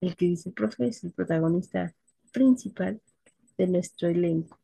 El 0.00 0.16
que 0.16 0.26
dice 0.26 0.50
el 0.50 0.54
profe 0.54 0.88
es 0.88 1.04
el 1.04 1.12
protagonista 1.12 1.94
principal 2.32 3.00
de 3.58 3.66
nuestro 3.66 4.08
elenco. 4.08 4.58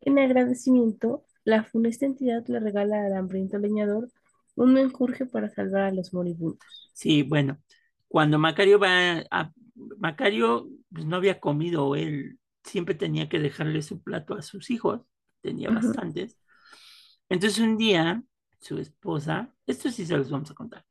En 0.00 0.18
agradecimiento, 0.18 1.24
la 1.44 1.64
funesta 1.64 2.06
entidad 2.06 2.46
le 2.48 2.60
regala 2.60 3.04
al 3.04 3.14
hambriento 3.14 3.58
leñador 3.58 4.10
un 4.56 4.74
menjurje 4.74 5.26
para 5.26 5.50
salvar 5.50 5.82
a 5.82 5.92
los 5.92 6.12
moribundos. 6.12 6.92
sí, 6.92 7.22
bueno, 7.22 7.58
cuando 8.12 8.38
Macario 8.38 8.78
va 8.78 9.24
a, 9.30 9.50
Macario 9.96 10.68
pues 10.92 11.06
no 11.06 11.16
había 11.16 11.40
comido, 11.40 11.96
él 11.96 12.38
siempre 12.62 12.94
tenía 12.94 13.30
que 13.30 13.38
dejarle 13.38 13.80
su 13.80 14.02
plato 14.02 14.34
a 14.34 14.42
sus 14.42 14.68
hijos, 14.68 15.00
tenía 15.40 15.70
bastantes. 15.70 16.38
Entonces 17.30 17.58
un 17.58 17.78
día 17.78 18.22
su 18.60 18.76
esposa, 18.76 19.54
esto 19.66 19.90
sí 19.90 20.04
se 20.04 20.14
los 20.18 20.30
vamos 20.30 20.50
a 20.50 20.54
contar, 20.54 20.84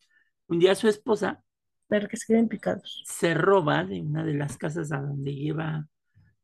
un 0.48 0.58
día 0.58 0.74
su 0.74 0.88
esposa 0.88 1.44
Para 1.88 2.08
que 2.08 2.18
se 2.18 2.25
queden 2.25 2.50
picados. 2.50 3.04
se 3.06 3.36
roba 3.36 3.84
de 3.84 4.01
una 4.01 4.24
de 4.25 4.34
las 4.34 4.58
casas 4.58 4.92
a 4.92 5.00
donde 5.00 5.36
lleva 5.36 5.88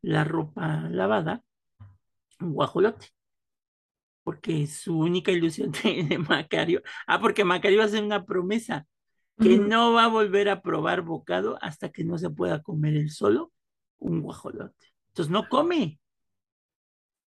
la 0.04 0.26
ropa 0.26 0.88
lavada 0.92 1.44
un 2.40 2.54
guajolote, 2.54 3.08
porque 4.24 4.68
su 4.68 5.00
única 5.00 5.32
ilusión 5.32 5.72
de, 5.84 6.04
de 6.04 6.20
Macario, 6.20 6.84
ah, 7.08 7.20
porque 7.20 7.44
Macario 7.44 7.82
hace 7.82 8.00
una 8.00 8.24
promesa 8.28 8.86
que 9.40 9.60
no 9.60 9.94
va 9.94 10.06
a 10.06 10.08
volver 10.10 10.50
a 10.50 10.62
probar 10.62 11.02
bocado 11.04 11.58
hasta 11.62 11.92
que 11.92 12.04
no 12.06 12.18
se 12.18 12.30
pueda 12.30 12.62
comer 12.64 12.96
él 12.96 13.12
solo 13.12 13.54
un 14.00 14.22
guajolote. 14.22 14.88
Entonces 15.10 15.32
no 15.32 15.50
come, 15.50 16.00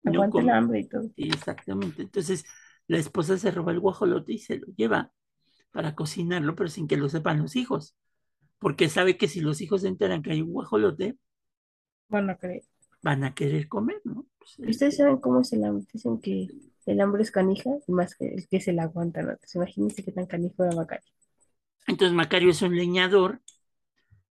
no 0.04 0.12
Aguante 0.12 0.40
el 0.40 0.50
come. 0.50 0.52
hambre 0.52 0.80
y 0.80 0.88
todo. 0.88 1.10
Sí, 1.16 1.30
exactamente. 1.30 2.04
Entonces 2.04 2.46
la 2.88 2.98
esposa 3.00 3.38
se 3.38 3.52
roba 3.52 3.72
el 3.72 3.80
guajolote 3.80 4.34
y 4.34 4.40
se 4.40 4.58
lo 4.60 4.68
lleva 4.78 5.12
para 5.72 5.96
cocinarlo, 5.96 6.56
pero 6.56 6.70
sin 6.70 6.88
que 6.88 6.98
lo 6.98 7.10
sepan 7.10 7.42
los 7.42 7.56
hijos, 7.56 7.96
porque 8.60 8.90
sabe 8.90 9.18
que 9.18 9.28
si 9.30 9.42
los 9.42 9.62
hijos 9.62 9.82
se 9.84 9.90
enteran 9.90 10.24
que 10.24 10.32
hay 10.34 10.42
un 10.42 10.54
guajolote, 10.54 11.18
Van 12.10 12.30
a 12.32 12.36
creer. 12.38 12.64
van 13.02 13.24
a 13.24 13.34
querer 13.34 13.68
comer, 13.70 14.02
¿no? 14.04 14.26
Pues, 14.38 14.60
¿Y 14.66 14.72
ustedes 14.72 14.98
saben 14.98 15.18
cómo 15.18 15.40
es 15.42 15.54
el 15.54 15.64
hambre? 15.64 15.86
Dicen 15.94 16.20
que 16.20 16.50
el 16.86 17.00
hambre 17.02 17.24
es 17.24 17.32
canija 17.32 17.70
y 17.88 17.92
más 17.94 18.16
que 18.16 18.28
el 18.34 18.48
que 18.50 18.60
se 18.62 18.74
la 18.74 18.84
aguanta, 18.84 19.22
¿no? 19.22 19.32
Entonces, 19.32 19.56
imagínense 19.56 20.04
qué 20.04 20.12
tan 20.12 20.26
canijo 20.28 20.64
era 20.64 20.76
Macario. 20.76 21.10
Entonces 21.88 22.16
Macario 22.16 22.52
es 22.52 22.62
un 22.62 22.76
leñador 22.76 23.42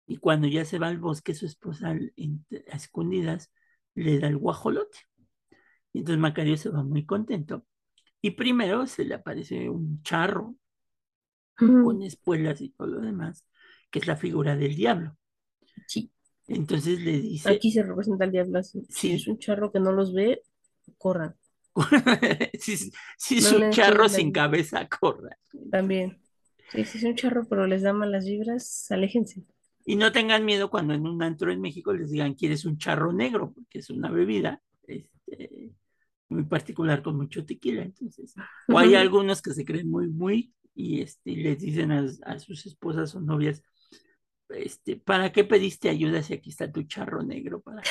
y 0.06 0.18
cuando 0.18 0.48
ya 0.48 0.66
se 0.66 0.80
va 0.80 0.88
al 0.88 0.98
bosque, 1.00 1.34
su 1.34 1.46
esposa 1.46 1.90
a 1.92 2.76
escondidas 2.76 3.52
le 3.96 4.20
da 4.20 4.28
el 4.28 4.38
guajolote. 4.38 5.00
Y 5.94 6.00
entonces 6.00 6.20
Macario 6.22 6.58
se 6.58 6.70
va 6.70 6.84
muy 6.84 7.06
contento. 7.06 7.66
Y 8.22 8.32
primero 8.32 8.88
se 8.88 9.06
le 9.06 9.16
aparece 9.16 9.70
un 9.70 10.02
charro 10.04 10.56
con 11.80 12.02
espuelas 12.04 12.62
y 12.62 12.70
todo 12.70 12.88
lo 12.88 13.02
demás, 13.02 13.44
que 13.90 14.00
es 14.00 14.08
la 14.08 14.16
figura 14.18 14.56
del 14.56 14.76
diablo. 14.76 15.18
Sí, 15.88 16.12
Entonces 16.48 17.00
le 17.02 17.20
dice, 17.22 17.50
aquí 17.54 17.72
se 17.72 17.84
representa 17.84 18.26
el 18.26 18.32
diablo 18.32 18.60
así. 18.60 18.86
Si 18.90 19.14
es 19.16 19.26
sí, 19.26 19.28
un 19.28 19.40
charro 19.40 19.72
que 19.72 19.80
no 19.80 19.92
los 19.92 20.14
ve, 20.14 20.44
corran. 20.98 21.36
si, 22.60 22.92
si 23.18 23.42
No 23.42 23.42
su 23.42 23.60
le 23.60 23.70
charro 23.70 24.10
sin 24.10 24.32
cabeza 24.32 24.88
corra. 24.88 25.38
También. 25.72 26.20
Sí, 26.72 26.86
si 26.86 26.98
es 26.98 27.04
un 27.04 27.16
charro, 27.16 27.48
pero 27.48 27.66
les 27.68 27.82
da 27.82 27.94
malas 27.94 28.26
vibras, 28.26 28.88
aléjense. 28.92 29.44
Y 29.86 29.96
no 29.96 30.12
tengan 30.12 30.44
miedo 30.46 30.70
cuando 30.70 30.94
en 30.94 31.08
un 31.08 31.24
antro 31.24 31.52
en 31.52 31.62
México 31.62 31.94
les 31.94 32.12
digan, 32.12 32.34
¿quieres 32.34 32.66
un 32.66 32.78
charro 32.78 33.14
negro? 33.14 33.54
Porque 33.54 33.80
es 33.80 33.90
una 33.90 34.12
bebida 34.12 34.62
este, 34.86 35.72
muy 36.30 36.44
particular 36.44 37.02
con 37.02 37.16
mucho 37.16 37.46
tequila. 37.46 37.84
Entonces, 37.84 38.34
o 38.70 38.78
hay 38.78 38.96
algunos 38.96 39.42
que 39.42 39.54
se 39.54 39.64
creen 39.66 39.90
muy, 39.90 40.08
muy, 40.10 40.54
y 40.76 41.02
este, 41.02 41.32
les 41.38 41.60
dicen 41.60 41.92
a, 41.92 42.06
a 42.26 42.40
sus 42.40 42.66
esposas 42.66 43.16
o 43.16 43.22
novias, 43.22 43.64
este, 44.50 44.98
¿para 44.98 45.32
qué 45.32 45.44
pediste 45.46 45.90
ayuda 45.90 46.22
si 46.22 46.34
aquí 46.34 46.50
está 46.50 46.72
tu 46.72 46.84
charro 46.84 47.24
negro 47.24 47.62
para, 47.62 47.82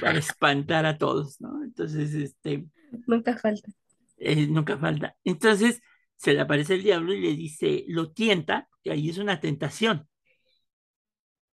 para 0.00 0.18
espantar 0.18 0.86
a 0.86 0.98
todos, 0.98 1.40
¿no? 1.40 1.62
Entonces, 1.64 2.14
este, 2.14 2.66
Nunca 3.06 3.36
falta. 3.36 3.70
eh, 4.18 4.46
nunca 4.46 4.78
falta. 4.78 5.16
Entonces, 5.24 5.82
se 6.22 6.34
le 6.34 6.40
aparece 6.40 6.74
el 6.74 6.84
diablo 6.84 7.12
y 7.12 7.20
le 7.20 7.34
dice, 7.34 7.84
lo 7.88 8.12
tienta, 8.12 8.68
que 8.84 8.92
ahí 8.92 9.10
es 9.10 9.18
una 9.18 9.40
tentación, 9.40 10.08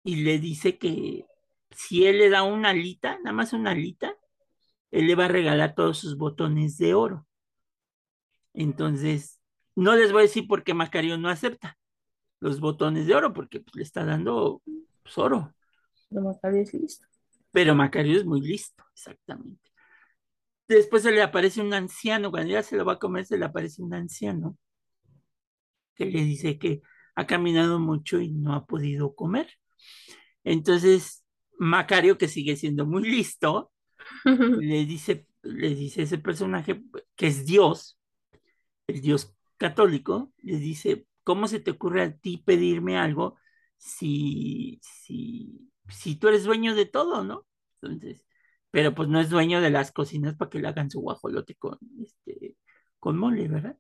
y 0.02 0.16
le 0.24 0.40
dice 0.40 0.76
que 0.76 1.24
si 1.70 2.04
él 2.04 2.18
le 2.18 2.30
da 2.30 2.42
una 2.42 2.70
alita, 2.70 3.16
nada 3.18 3.32
más 3.32 3.52
una 3.52 3.70
alita, 3.70 4.16
él 4.90 5.06
le 5.06 5.14
va 5.14 5.26
a 5.26 5.28
regalar 5.28 5.76
todos 5.76 5.98
sus 5.98 6.16
botones 6.16 6.78
de 6.78 6.94
oro. 6.94 7.28
Entonces, 8.54 9.40
no 9.76 9.94
les 9.94 10.10
voy 10.10 10.22
a 10.22 10.22
decir 10.22 10.48
por 10.48 10.64
qué 10.64 10.74
Macario 10.74 11.16
no 11.16 11.28
acepta 11.28 11.78
los 12.40 12.58
botones 12.58 13.06
de 13.06 13.14
oro, 13.14 13.32
porque 13.32 13.60
pues, 13.60 13.76
le 13.76 13.82
está 13.84 14.04
dando 14.04 14.62
pues, 15.04 15.16
oro. 15.16 15.54
Pero 16.08 16.22
Macario 16.22 16.62
es 16.62 16.74
listo. 16.74 17.06
Pero 17.52 17.76
Macario 17.76 18.16
es 18.18 18.24
muy 18.24 18.40
listo, 18.40 18.82
exactamente. 18.92 19.70
Después 20.68 21.02
se 21.02 21.12
le 21.12 21.22
aparece 21.22 21.60
un 21.60 21.72
anciano, 21.74 22.30
cuando 22.30 22.52
ya 22.52 22.62
se 22.62 22.76
lo 22.76 22.84
va 22.84 22.94
a 22.94 22.98
comer, 22.98 23.24
se 23.26 23.38
le 23.38 23.44
aparece 23.44 23.82
un 23.82 23.94
anciano 23.94 24.56
que 25.94 26.06
le 26.06 26.22
dice 26.24 26.58
que 26.58 26.82
ha 27.14 27.26
caminado 27.26 27.78
mucho 27.78 28.20
y 28.20 28.30
no 28.30 28.54
ha 28.54 28.66
podido 28.66 29.14
comer. 29.14 29.48
Entonces, 30.44 31.24
Macario, 31.58 32.18
que 32.18 32.28
sigue 32.28 32.56
siendo 32.56 32.86
muy 32.86 33.02
listo, 33.02 33.72
le 34.24 34.84
dice, 34.84 35.26
le 35.42 35.74
dice 35.74 36.02
a 36.02 36.04
ese 36.04 36.18
personaje 36.18 36.82
que 37.16 37.26
es 37.26 37.46
Dios, 37.46 37.98
el 38.86 39.00
Dios 39.00 39.34
católico, 39.56 40.32
le 40.38 40.58
dice, 40.58 41.06
¿cómo 41.24 41.48
se 41.48 41.60
te 41.60 41.72
ocurre 41.72 42.02
a 42.02 42.16
ti 42.16 42.38
pedirme 42.38 42.98
algo 42.98 43.38
si, 43.78 44.78
si, 44.82 45.70
si 45.88 46.16
tú 46.16 46.28
eres 46.28 46.44
dueño 46.44 46.74
de 46.74 46.86
todo, 46.86 47.24
¿no? 47.24 47.46
Entonces, 47.80 48.26
pero 48.76 48.94
pues 48.94 49.08
no 49.08 49.18
es 49.20 49.30
dueño 49.30 49.62
de 49.62 49.70
las 49.70 49.90
cocinas 49.90 50.34
para 50.36 50.50
que 50.50 50.58
le 50.58 50.68
hagan 50.68 50.90
su 50.90 51.00
guajolote 51.00 51.54
con, 51.54 51.78
este, 52.04 52.56
con 52.98 53.16
mole, 53.16 53.48
¿verdad? 53.48 53.78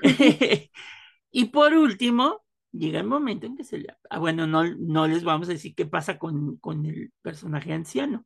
y 1.30 1.44
por 1.50 1.74
último, 1.74 2.42
llega 2.72 3.00
el 3.00 3.06
momento 3.06 3.44
en 3.44 3.54
que 3.54 3.64
se 3.64 3.76
le... 3.80 3.88
Ah, 4.08 4.18
bueno, 4.18 4.46
no, 4.46 4.64
no 4.64 5.06
les 5.06 5.24
vamos 5.24 5.50
a 5.50 5.52
decir 5.52 5.74
qué 5.74 5.84
pasa 5.84 6.18
con, 6.18 6.56
con 6.56 6.86
el 6.86 7.12
personaje 7.20 7.74
anciano. 7.74 8.24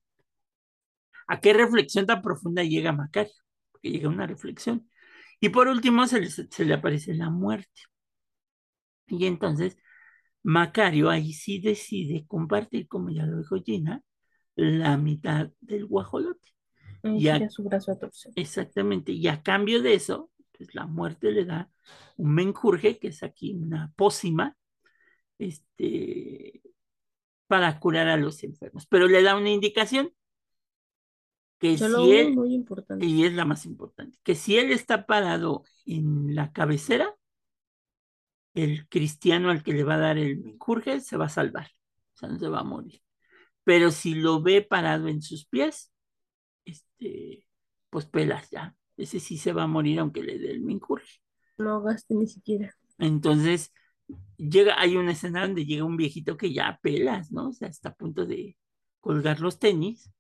¿A 1.27 1.41
qué 1.41 1.53
reflexión 1.53 2.07
tan 2.07 2.23
profunda 2.23 2.63
llega 2.63 2.93
Macario? 2.93 3.33
Porque 3.73 3.91
llega 3.91 4.09
una 4.09 4.29
reflexión. 4.29 4.89
Y 5.41 5.49
por 5.49 5.67
último 5.67 6.07
se 6.07 6.21
le, 6.21 6.31
se 6.31 6.65
le 6.65 6.75
aparece 6.75 7.13
la 7.15 7.29
muerte. 7.29 7.81
Y 9.09 9.27
entonces 9.27 9.77
Macario 10.45 11.11
ahí 11.11 11.33
sí 11.33 11.59
decide 11.61 12.25
compartir, 12.29 12.87
como 12.87 13.11
ya 13.11 13.27
lo 13.27 13.39
dijo 13.39 13.57
Gina, 13.65 14.05
la 14.57 14.97
mitad 14.97 15.51
del 15.61 15.87
guajolote. 15.87 16.55
Y 17.03 17.29
a, 17.29 17.51
su 17.51 17.65
brazo 17.65 17.93
a 17.93 17.99
torcer. 17.99 18.33
Exactamente. 18.35 19.13
Y 19.13 19.29
a 19.29 19.43
cambio 19.43 19.83
de 19.83 19.95
eso, 19.95 20.31
pues 20.53 20.75
la 20.75 20.87
muerte 20.87 21.33
le 21.33 21.45
da 21.45 21.71
un 22.17 22.35
menjurje, 22.35 22.99
que 22.99 23.09
es 23.09 23.23
aquí 23.23 23.53
una 23.53 23.93
pócima, 23.95 24.57
este, 25.39 26.63
para 27.47 27.79
curar 27.79 28.09
a 28.09 28.17
los 28.17 28.43
enfermos. 28.43 28.87
Pero 28.87 29.07
le 29.07 29.23
da 29.23 29.37
una 29.37 29.51
indicación 29.51 30.13
que 31.59 31.79
si 31.79 32.13
él, 32.13 32.35
muy 32.35 32.55
importante. 32.55 33.05
y 33.07 33.25
es 33.25 33.33
la 33.33 33.45
más 33.45 33.65
importante, 33.65 34.19
que 34.23 34.35
si 34.35 34.59
él 34.59 34.71
está 34.71 35.07
parado 35.07 35.65
en 35.87 36.35
la 36.35 36.53
cabecera, 36.53 37.15
el 38.55 38.89
cristiano 38.89 39.51
al 39.51 39.63
que 39.63 39.73
le 39.73 39.85
va 39.85 39.95
a 39.95 39.99
dar 39.99 40.19
el 40.19 40.39
menjurje 40.39 41.01
se 41.01 41.17
va 41.17 41.27
a 41.27 41.31
salvar, 41.31 41.71
o 42.15 42.17
sea, 42.17 42.29
no 42.29 42.39
se 42.39 42.49
va 42.49 42.61
a 42.61 42.65
morir. 42.65 43.04
Pero 43.65 43.91
si 43.91 44.15
lo 44.15 44.43
ve 44.43 44.63
parado 44.63 45.09
en 45.09 45.23
sus 45.23 45.47
pies, 45.47 45.93
este, 46.65 47.47
pues 47.91 48.07
pelas 48.07 48.51
ya. 48.51 48.77
Ese 48.97 49.21
sí 49.21 49.39
se 49.39 49.53
va 49.53 49.65
a 49.65 49.67
morir 49.67 49.99
aunque 49.99 50.23
le 50.23 50.39
dé 50.39 50.51
el 50.51 50.61
menjurje. 50.61 51.21
No 51.59 51.83
gaste 51.83 52.15
ni 52.15 52.27
siquiera. 52.27 52.75
Entonces, 52.99 53.73
llega, 54.37 54.81
hay 54.81 54.97
una 54.97 55.13
escena 55.13 55.43
donde 55.43 55.65
llega 55.65 55.85
un 55.85 55.97
viejito 55.97 56.37
que 56.37 56.53
ya 56.53 56.79
pelas, 56.83 57.33
¿no? 57.33 57.49
O 57.49 57.53
sea, 57.53 57.69
está 57.69 57.91
a 57.91 57.95
punto 57.95 58.27
de 58.27 58.57
colgar 59.01 59.41
los 59.41 59.59
tenis. 59.59 60.11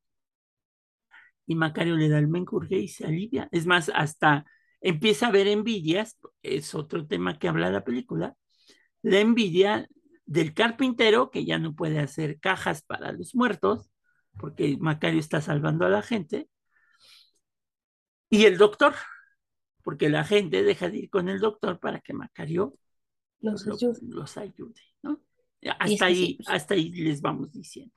Y 1.47 1.55
Macario 1.55 1.97
le 1.97 2.09
da 2.09 2.19
el 2.19 2.29
menjurje 2.29 2.79
y 2.79 2.89
se 2.89 3.05
alivia. 3.05 3.49
Es 3.53 3.67
más, 3.67 3.91
hasta 3.95 4.47
empieza 4.81 5.27
a 5.27 5.29
haber 5.29 5.47
envidias, 5.47 6.19
es 6.43 6.75
otro 6.75 7.07
tema 7.07 7.39
que 7.39 7.49
habla 7.49 7.71
la 7.71 7.85
película, 7.85 8.37
la 9.03 9.21
envidia 9.21 9.89
del 10.27 10.55
carpintero 10.55 11.31
que 11.31 11.45
ya 11.45 11.59
no 11.59 11.75
puede 11.75 12.01
hacer 12.01 12.41
cajas 12.41 12.83
para 12.83 13.13
los 13.13 13.35
muertos, 13.35 13.91
porque 14.39 14.77
Macario 14.79 15.21
está 15.21 15.41
salvando 15.41 15.85
a 15.85 15.91
la 15.91 16.03
gente, 16.03 16.49
y 18.31 18.47
el 18.47 18.59
doctor, 18.59 18.95
porque 19.83 20.09
la 20.09 20.25
gente 20.25 20.63
deja 20.63 20.89
de 20.89 20.99
ir 20.99 21.11
con 21.11 21.29
el 21.29 21.39
doctor 21.39 21.79
para 21.79 22.01
que 22.01 22.13
Macario 22.13 22.77
los 23.41 23.67
ayude. 23.67 23.99
Los 24.03 24.37
ayude 24.37 24.81
¿no? 25.03 25.21
Hasta, 25.79 26.07
ahí, 26.07 26.37
pues. 26.37 26.49
hasta 26.49 26.75
ahí 26.75 26.91
les 26.91 27.21
vamos 27.21 27.53
diciendo. 27.53 27.95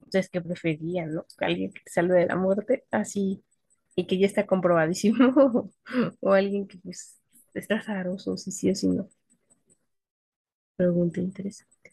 Entonces, 0.00 0.30
que 0.30 0.40
preferían, 0.40 1.14
¿no? 1.14 1.26
Alguien 1.38 1.72
que 1.72 1.82
salve 1.86 2.20
de 2.20 2.26
la 2.26 2.36
muerte 2.36 2.84
así 2.90 3.42
y 3.96 4.06
que 4.06 4.18
ya 4.18 4.26
está 4.26 4.46
comprobadísimo, 4.46 5.72
o 6.20 6.32
alguien 6.32 6.66
que 6.68 6.78
pues 6.78 7.18
está 7.54 7.80
zaroso, 7.82 8.36
si 8.36 8.52
sí 8.52 8.70
o 8.70 8.74
si 8.74 8.88
no. 8.88 9.08
Pregunta 10.76 11.20
interesante. 11.20 11.92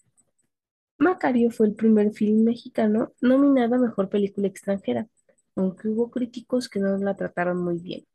Macario 0.98 1.52
fue 1.52 1.68
el 1.68 1.76
primer 1.76 2.14
film 2.14 2.44
mexicano 2.44 3.14
nominado 3.22 3.76
a 3.76 3.80
Mejor 3.80 4.10
Película 4.10 4.48
Extranjera, 4.48 5.08
aunque 5.56 5.88
hubo 5.88 6.10
críticos 6.10 6.68
que 6.68 6.80
no 6.80 6.98
la 6.98 7.16
trataron 7.16 7.64
muy 7.64 7.78
bien. 7.78 8.06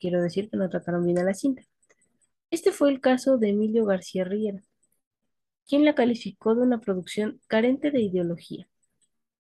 Quiero 0.00 0.22
decir 0.22 0.50
que 0.50 0.56
no 0.56 0.68
trataron 0.68 1.04
bien 1.04 1.18
a 1.18 1.24
la 1.24 1.34
cinta. 1.34 1.62
Este 2.50 2.72
fue 2.72 2.90
el 2.90 3.00
caso 3.00 3.38
de 3.38 3.50
Emilio 3.50 3.84
García 3.84 4.24
Riera, 4.24 4.62
quien 5.68 5.84
la 5.84 5.94
calificó 5.94 6.54
de 6.54 6.62
una 6.62 6.80
producción 6.80 7.40
carente 7.46 7.90
de 7.90 8.00
ideología. 8.00 8.68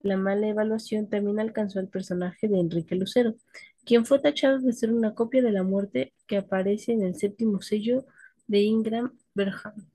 La 0.00 0.16
mala 0.16 0.48
evaluación 0.48 1.08
también 1.08 1.38
alcanzó 1.38 1.78
al 1.78 1.88
personaje 1.88 2.48
de 2.48 2.58
Enrique 2.58 2.96
Lucero, 2.96 3.36
quien 3.84 4.04
fue 4.06 4.18
tachado 4.18 4.58
de 4.58 4.72
ser 4.72 4.92
una 4.92 5.14
copia 5.14 5.42
de 5.42 5.52
la 5.52 5.62
muerte 5.62 6.12
que 6.26 6.36
aparece 6.36 6.92
en 6.92 7.02
el 7.02 7.14
séptimo 7.14 7.60
sello 7.60 8.06
de 8.48 8.60
Ingram 8.60 9.16
Bergman. 9.34 9.91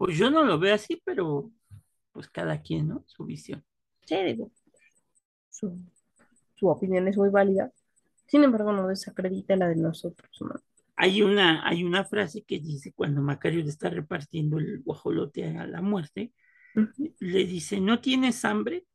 Pues 0.00 0.16
yo 0.16 0.30
no 0.30 0.44
lo 0.44 0.58
veo 0.58 0.74
así, 0.74 1.02
pero 1.04 1.50
pues 2.12 2.26
cada 2.30 2.62
quien, 2.62 2.88
¿no? 2.88 3.04
Su 3.06 3.26
visión. 3.26 3.62
Sí, 4.06 4.16
digo, 4.24 4.50
su, 5.50 5.78
opinión 6.62 7.06
es 7.06 7.18
muy 7.18 7.28
válida. 7.28 7.70
Sin 8.26 8.42
embargo, 8.42 8.72
no 8.72 8.88
desacredita 8.88 9.56
la 9.56 9.68
de 9.68 9.76
nosotros, 9.76 10.30
¿no? 10.40 10.54
Hay 10.96 11.20
una, 11.20 11.68
hay 11.68 11.84
una 11.84 12.02
frase 12.06 12.44
que 12.44 12.60
dice 12.60 12.94
cuando 12.94 13.20
Macario 13.20 13.62
le 13.62 13.68
está 13.68 13.90
repartiendo 13.90 14.56
el 14.56 14.80
guajolote 14.80 15.58
a 15.58 15.66
la 15.66 15.82
muerte, 15.82 16.32
le 17.18 17.44
dice, 17.44 17.78
¿no 17.78 18.00
tienes 18.00 18.42
hambre? 18.46 18.86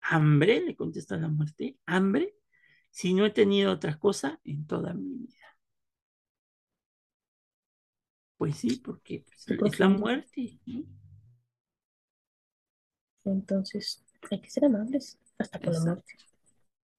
¿Hambre? 0.00 0.60
Le 0.60 0.76
contesta 0.76 1.16
la 1.16 1.26
muerte, 1.26 1.76
¿hambre? 1.86 2.36
Si 2.90 3.14
no 3.14 3.26
he 3.26 3.30
tenido 3.30 3.72
otra 3.72 3.98
cosa 3.98 4.38
en 4.44 4.64
toda 4.64 4.94
mi 4.94 5.26
vida. 5.26 5.39
Pues 8.40 8.56
sí, 8.56 8.80
porque 8.82 9.22
pues, 9.58 9.74
es 9.74 9.78
la 9.78 9.90
muerte. 9.90 10.58
¿no? 10.64 10.82
Entonces, 13.26 14.02
hay 14.30 14.40
que 14.40 14.48
ser 14.48 14.64
amables 14.64 15.18
hasta 15.36 15.60
con 15.60 15.74
la 15.74 15.80
muerte. 15.80 16.14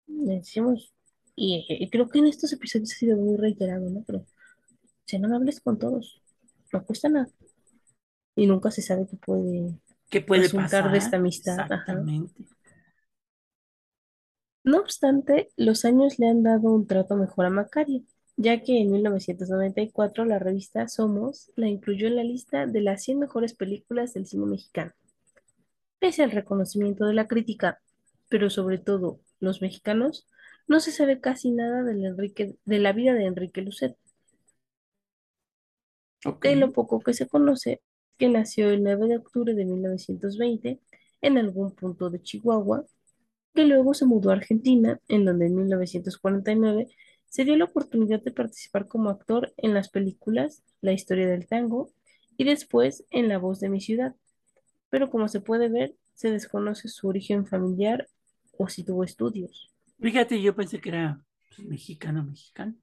decimos, 0.05 0.93
y, 1.35 1.89
creo 1.89 2.09
que 2.09 2.19
en 2.19 2.27
estos 2.27 2.53
episodios 2.53 2.91
ha 2.91 2.95
sido 2.95 3.17
muy 3.17 3.37
reiterado, 3.37 3.89
¿no? 3.89 4.03
Pero 4.05 4.23
sean 5.05 5.25
amables 5.25 5.61
con 5.61 5.79
todos, 5.79 6.21
no 6.71 6.85
cuesta 6.85 7.09
nada. 7.09 7.31
Y 8.35 8.45
nunca 8.45 8.69
se 8.69 8.83
sabe 8.83 9.07
qué 9.09 9.17
puede, 9.17 9.79
¿Qué 10.11 10.21
puede 10.21 10.47
pasar 10.47 10.91
de 10.91 10.99
esta 10.99 11.17
amistad. 11.17 11.57
No 14.63 14.77
obstante, 14.77 15.49
los 15.57 15.85
años 15.85 16.19
le 16.19 16.27
han 16.27 16.43
dado 16.43 16.71
un 16.71 16.85
trato 16.85 17.15
mejor 17.15 17.47
a 17.47 17.49
Macario, 17.49 18.03
ya 18.37 18.61
que 18.61 18.79
en 18.81 18.91
1994 18.91 20.25
la 20.25 20.39
revista 20.39 20.87
Somos 20.87 21.51
la 21.55 21.67
incluyó 21.67 22.07
en 22.07 22.15
la 22.15 22.23
lista 22.23 22.65
de 22.65 22.81
las 22.81 23.03
100 23.03 23.19
mejores 23.19 23.53
películas 23.53 24.13
del 24.13 24.25
cine 24.25 24.45
mexicano 24.45 24.93
pese 26.01 26.23
al 26.23 26.31
reconocimiento 26.31 27.05
de 27.05 27.13
la 27.13 27.27
crítica, 27.27 27.79
pero 28.27 28.49
sobre 28.49 28.79
todo 28.79 29.19
los 29.39 29.61
mexicanos, 29.61 30.27
no 30.67 30.79
se 30.79 30.91
sabe 30.91 31.21
casi 31.21 31.51
nada 31.51 31.89
Enrique, 31.91 32.55
de 32.65 32.79
la 32.79 32.91
vida 32.91 33.13
de 33.13 33.25
Enrique 33.25 33.61
Lucet. 33.61 33.95
De 36.41 36.55
lo 36.55 36.71
poco 36.71 37.01
que 37.01 37.13
se 37.13 37.27
conoce, 37.27 37.81
que 38.17 38.29
nació 38.29 38.71
el 38.71 38.83
9 38.83 39.07
de 39.09 39.17
octubre 39.17 39.53
de 39.53 39.63
1920 39.63 40.79
en 41.21 41.37
algún 41.37 41.71
punto 41.75 42.09
de 42.09 42.21
Chihuahua, 42.21 42.83
que 43.53 43.65
luego 43.65 43.93
se 43.93 44.05
mudó 44.05 44.31
a 44.31 44.33
Argentina, 44.33 44.99
en 45.07 45.25
donde 45.25 45.45
en 45.47 45.55
1949 45.55 46.87
se 47.31 47.45
dio 47.45 47.55
la 47.55 47.65
oportunidad 47.65 48.21
de 48.21 48.31
participar 48.31 48.87
como 48.87 49.09
actor 49.09 49.53
en 49.57 49.73
las 49.73 49.89
películas 49.89 50.61
La 50.81 50.91
historia 50.91 51.27
del 51.27 51.47
tango 51.47 51.91
y 52.37 52.43
después 52.43 53.05
en 53.09 53.27
La 53.27 53.39
voz 53.39 53.59
de 53.59 53.69
mi 53.69 53.81
ciudad 53.81 54.15
pero 54.91 55.09
como 55.09 55.27
se 55.29 55.39
puede 55.39 55.69
ver, 55.69 55.95
se 56.13 56.29
desconoce 56.29 56.89
su 56.89 57.07
origen 57.07 57.47
familiar 57.47 58.07
o 58.57 58.67
si 58.67 58.83
tuvo 58.83 59.05
estudios. 59.05 59.71
Fíjate, 59.99 60.39
yo 60.39 60.53
pensé 60.53 60.79
que 60.79 60.89
era 60.89 61.23
pues, 61.55 61.67
mexicano, 61.67 62.23
mexicano. 62.23 62.75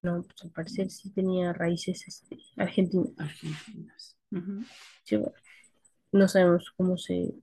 No, 0.00 0.22
pues 0.22 0.42
al 0.42 0.50
parecer 0.50 0.90
sí 0.90 1.10
tenía 1.10 1.52
raíces 1.52 2.08
este, 2.08 2.38
argentinas. 2.56 3.12
Argentinas. 3.18 4.16
no 6.10 6.26
sabemos 6.26 6.72
cómo 6.74 6.96
se, 6.96 7.34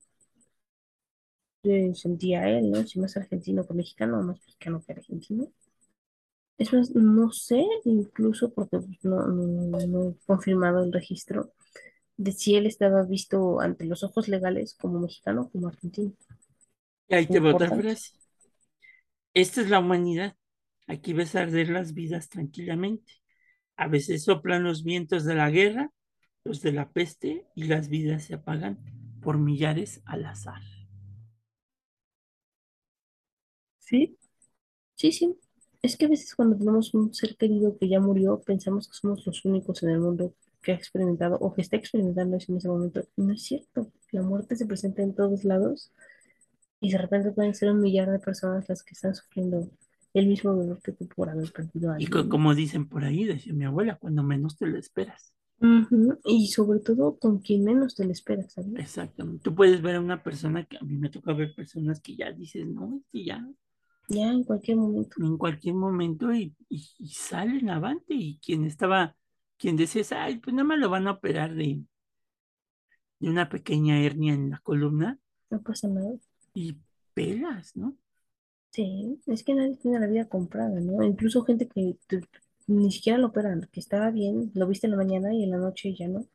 sentía 1.93 2.49
él, 2.49 2.71
¿no? 2.71 2.83
Si 2.87 2.99
más 2.99 3.15
argentino 3.15 3.67
que 3.67 3.75
mexicano 3.75 4.19
o 4.19 4.23
más 4.23 4.39
mexicano 4.39 4.83
que 4.83 4.93
argentino. 4.93 5.51
Es 6.57 6.73
más, 6.73 6.91
no 6.95 7.31
sé, 7.31 7.65
incluso 7.85 8.53
porque 8.53 8.79
pues, 8.79 9.03
no, 9.03 9.27
no 9.27 10.09
he 10.09 10.15
confirmado 10.25 10.83
el 10.83 10.91
registro 10.93 11.53
de 12.17 12.31
si 12.31 12.55
él 12.55 12.65
estaba 12.65 13.03
visto 13.03 13.59
ante 13.61 13.85
los 13.85 14.03
ojos 14.03 14.27
legales 14.27 14.75
como 14.75 14.99
mexicano 14.99 15.43
o 15.43 15.49
como 15.49 15.67
argentino. 15.67 16.13
Y 17.07 17.15
ahí 17.15 17.27
te 17.27 17.39
va 17.39 17.51
otra 17.51 17.71
frase. 17.71 18.11
Esta 19.33 19.61
es 19.61 19.69
la 19.69 19.79
humanidad. 19.79 20.35
Aquí 20.87 21.13
ves 21.13 21.35
arder 21.35 21.69
las 21.69 21.93
vidas 21.93 22.29
tranquilamente. 22.29 23.13
A 23.75 23.87
veces 23.87 24.23
soplan 24.23 24.63
los 24.63 24.83
vientos 24.83 25.25
de 25.25 25.35
la 25.35 25.49
guerra, 25.49 25.91
los 26.43 26.61
de 26.61 26.71
la 26.71 26.91
peste, 26.91 27.45
y 27.55 27.65
las 27.65 27.89
vidas 27.89 28.23
se 28.23 28.35
apagan 28.35 28.79
por 29.21 29.37
millares 29.37 30.01
al 30.05 30.25
azar. 30.25 30.61
Sí, 33.79 34.17
sí, 34.95 35.11
sí. 35.13 35.37
Es 35.85 35.97
que 35.97 36.05
a 36.05 36.09
veces 36.09 36.33
cuando 36.33 36.57
tenemos 36.57 36.95
un 36.95 37.13
ser 37.13 37.37
querido 37.37 37.77
que 37.77 37.87
ya 37.87 37.99
murió, 37.99 38.41
pensamos 38.41 38.87
que 38.87 38.95
somos 38.95 39.23
los 39.23 39.45
únicos 39.45 39.83
en 39.83 39.91
el 39.91 39.99
mundo 39.99 40.33
que 40.63 40.71
ha 40.71 40.75
experimentado 40.75 41.37
o 41.39 41.53
que 41.53 41.61
está 41.61 41.75
experimentando 41.75 42.37
en 42.37 42.57
ese 42.57 42.67
momento. 42.67 43.07
No 43.15 43.31
es 43.31 43.43
cierto. 43.43 43.91
La 44.11 44.23
muerte 44.23 44.55
se 44.55 44.65
presenta 44.65 45.03
en 45.03 45.13
todos 45.13 45.43
lados 45.43 45.91
y 46.81 46.91
de 46.91 46.97
repente 46.97 47.31
pueden 47.33 47.53
ser 47.53 47.69
un 47.69 47.81
millar 47.81 48.09
de 48.09 48.17
personas 48.17 48.67
las 48.67 48.81
que 48.81 48.93
están 48.95 49.13
sufriendo 49.13 49.69
el 50.15 50.25
mismo 50.25 50.55
dolor 50.55 50.81
que 50.81 50.91
tú 50.91 51.07
por 51.07 51.29
haber 51.29 51.51
perdido 51.51 51.91
a 51.91 51.93
alguien. 51.93 52.09
Y 52.09 52.29
como 52.29 52.55
dicen 52.55 52.89
por 52.89 53.03
ahí, 53.03 53.25
decía 53.25 53.53
mi 53.53 53.65
abuela, 53.65 53.99
cuando 53.99 54.23
menos 54.23 54.57
te 54.57 54.65
lo 54.65 54.79
esperas. 54.79 55.35
Y 56.25 56.47
sobre 56.47 56.79
todo 56.79 57.19
con 57.19 57.37
quien 57.41 57.63
menos 57.63 57.93
te 57.93 58.05
lo 58.05 58.11
esperas, 58.11 58.53
¿sabes? 58.53 58.73
Exactamente. 58.75 59.43
Tú 59.43 59.53
puedes 59.53 59.83
ver 59.83 59.97
a 59.97 60.01
una 60.01 60.23
persona 60.23 60.65
que 60.65 60.77
a 60.77 60.81
mí 60.81 60.97
me 60.97 61.11
toca 61.11 61.31
ver 61.33 61.53
personas 61.53 62.01
que 62.01 62.15
ya 62.15 62.31
dices, 62.31 62.65
no, 62.65 63.01
este 63.05 63.23
ya 63.23 63.47
Ya 64.07 64.31
en 64.31 64.43
cualquier 64.43 64.77
momento. 64.77 65.17
en 65.17 65.37
cualquier 65.37 65.75
momento 65.75 66.33
y, 66.33 66.55
y, 66.69 66.89
y 66.99 67.09
salen 67.09 67.69
avante. 67.69 68.13
Y 68.15 68.39
quien 68.39 68.65
estaba, 68.65 69.15
quien 69.57 69.77
decías, 69.77 70.11
ay, 70.11 70.37
pues 70.39 70.53
nada 70.55 70.67
más 70.67 70.79
lo 70.79 70.89
van 70.89 71.07
a 71.07 71.11
operar 71.11 71.55
de, 71.55 71.83
de 73.19 73.29
una 73.29 73.49
pequeña 73.49 73.99
hernia 74.01 74.33
en 74.33 74.49
la 74.51 74.59
columna 74.59 75.19
No 75.49 75.59
pasa 75.63 75.87
nada. 75.87 76.19
y 76.53 76.77
pelas, 77.13 77.75
¿no? 77.75 77.97
Sí, 78.69 79.19
es 79.25 79.43
que 79.43 79.55
nadie 79.55 79.75
tiene 79.77 79.99
la 79.99 80.05
vida 80.07 80.29
comprada, 80.29 80.79
¿no? 80.79 81.01
Incluso 81.03 81.43
gente 81.45 81.67
que 81.67 81.97
ni 82.67 82.91
siquiera 82.91 83.17
lo 83.17 83.27
operan, 83.27 83.67
que 83.71 83.79
estaba 83.79 84.11
bien, 84.11 84.51
lo 84.53 84.67
viste 84.67 84.85
en 84.87 84.91
la 84.91 84.97
mañana 84.97 85.33
y 85.33 85.43
en 85.43 85.49
la 85.51 85.57
noche 85.57 85.95
ya 85.95 86.07
no. 86.07 86.27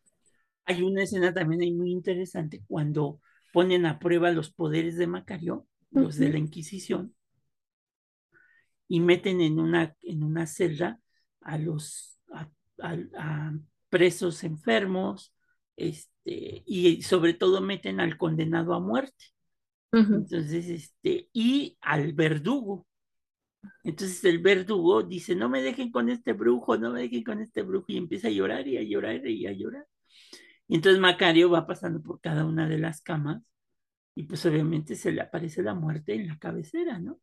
Hay 0.64 0.82
una 0.82 1.02
escena 1.02 1.34
también 1.34 1.60
ahí 1.62 1.72
muy 1.72 1.90
interesante 1.92 2.62
cuando 2.66 3.20
ponen 3.52 3.86
a 3.86 3.98
prueba 3.98 4.30
los 4.30 4.50
poderes 4.50 4.96
de 4.96 5.06
Macario, 5.06 5.66
los 5.90 6.16
de 6.16 6.30
la 6.30 6.38
Inquisición, 6.38 7.14
y 8.90 9.00
meten 9.00 9.40
en 9.40 9.60
una, 9.60 9.96
en 10.02 10.24
una 10.24 10.46
celda 10.48 11.00
a 11.42 11.58
los 11.58 12.18
a, 12.34 12.50
a- 12.82 12.98
a 13.18 13.54
presos 13.88 14.44
enfermos, 14.44 15.34
este, 15.76 16.64
y 16.66 17.02
sobre 17.02 17.34
todo 17.34 17.60
meten 17.62 18.00
al 18.00 18.18
condenado 18.18 18.74
a 18.74 18.80
muerte. 18.80 19.26
Entonces, 20.12 20.68
este, 20.68 21.28
y 21.32 21.78
al 21.82 22.12
verdugo. 22.14 22.86
Entonces 23.84 24.24
el 24.24 24.38
verdugo 24.40 25.02
dice, 25.02 25.34
no 25.36 25.48
me 25.48 25.62
dejen 25.62 25.90
con 25.92 26.08
este 26.10 26.32
brujo, 26.32 26.76
no 26.78 26.92
me 26.92 27.02
dejen 27.02 27.24
con 27.24 27.40
este 27.40 27.62
brujo, 27.62 27.86
y 27.88 27.96
empieza 27.98 28.28
a 28.28 28.30
llorar 28.30 28.66
y 28.68 28.76
a 28.78 28.82
llorar 28.82 29.26
y 29.26 29.46
a 29.46 29.52
llorar. 29.52 29.86
Y 30.68 30.76
entonces 30.76 31.00
Macario 31.00 31.50
va 31.50 31.66
pasando 31.66 32.02
por 32.02 32.20
cada 32.20 32.44
una 32.46 32.68
de 32.68 32.78
las 32.78 33.02
camas 33.02 33.42
y 34.16 34.24
pues 34.24 34.44
obviamente 34.46 34.96
se 34.96 35.12
le 35.12 35.22
aparece 35.22 35.62
la 35.62 35.74
muerte 35.74 36.14
en 36.14 36.28
la 36.28 36.38
cabecera, 36.38 36.98
¿no? 37.00 37.20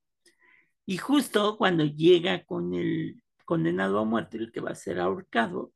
Y 0.88 0.98
justo 0.98 1.58
cuando 1.58 1.86
llega 1.86 2.46
con 2.46 2.74
el 2.74 3.22
condenado 3.46 4.00
a 4.00 4.06
muerte, 4.06 4.38
el 4.38 4.52
que 4.52 4.62
va 4.62 4.72
a 4.72 4.76
ser 4.76 5.00
ahorcado, 5.00 5.74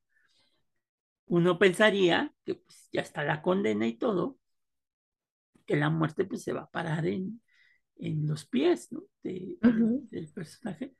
uno 1.27 1.59
pensaría 1.59 2.33
que 2.45 2.55
pues 2.55 2.89
ya 2.91 3.01
está 3.01 3.23
la 3.23 3.41
condena 3.41 3.87
y 3.87 3.97
todo, 3.97 4.37
que 5.65 5.75
la 5.75 5.89
muerte 5.89 6.25
pues 6.25 6.43
se 6.43 6.53
va 6.53 6.61
a 6.61 6.69
parar 6.71 7.05
en, 7.07 7.41
en 7.97 8.27
los 8.27 8.45
pies, 8.45 8.91
¿no? 8.91 9.03
De, 9.23 9.57
del 10.11 10.31
personaje. 10.33 10.95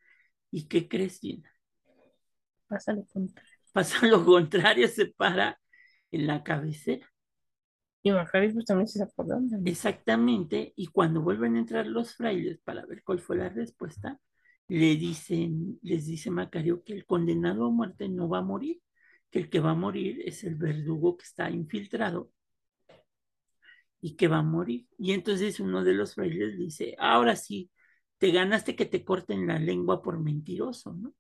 ¿Y 0.51 0.67
qué 0.67 0.87
crees, 0.87 1.19
Gina? 1.19 1.51
Pásale 2.67 3.05
contra. 3.11 3.43
Pasa 3.73 4.05
lo 4.07 4.25
contrario, 4.25 4.87
se 4.87 5.07
para 5.07 5.59
en 6.11 6.27
la 6.27 6.43
cabecera. 6.43 7.10
Y 8.03 8.11
Macari 8.11 8.51
pues 8.51 8.65
también 8.65 8.87
se 8.87 8.99
sacó 8.99 9.23
de 9.23 9.35
onda. 9.35 9.57
Exactamente, 9.65 10.73
y 10.75 10.87
cuando 10.87 11.21
vuelven 11.21 11.55
a 11.55 11.59
entrar 11.59 11.85
los 11.85 12.15
frailes 12.15 12.59
para 12.63 12.85
ver 12.85 13.03
cuál 13.03 13.19
fue 13.19 13.37
la 13.37 13.49
respuesta, 13.49 14.19
le 14.67 14.95
dicen, 14.95 15.79
les 15.83 16.05
dice 16.05 16.31
Macario 16.31 16.83
que 16.83 16.93
el 16.93 17.05
condenado 17.05 17.65
a 17.65 17.69
muerte 17.69 18.09
no 18.09 18.29
va 18.29 18.39
a 18.39 18.43
morir, 18.43 18.81
que 19.29 19.39
el 19.39 19.49
que 19.49 19.59
va 19.59 19.71
a 19.71 19.75
morir 19.75 20.21
es 20.25 20.43
el 20.43 20.55
verdugo 20.55 21.17
que 21.17 21.25
está 21.25 21.49
infiltrado 21.49 22.31
y 24.01 24.15
que 24.15 24.27
va 24.27 24.37
a 24.39 24.43
morir. 24.43 24.87
Y 24.97 25.11
entonces 25.11 25.59
uno 25.59 25.83
de 25.83 25.93
los 25.93 26.15
frailes 26.15 26.57
dice, 26.57 26.95
ahora 26.99 27.35
sí, 27.35 27.69
te 28.17 28.31
ganaste 28.31 28.75
que 28.75 28.85
te 28.85 29.03
corten 29.03 29.47
la 29.47 29.59
lengua 29.59 30.01
por 30.01 30.19
mentiroso, 30.19 30.93
¿no? 30.93 31.13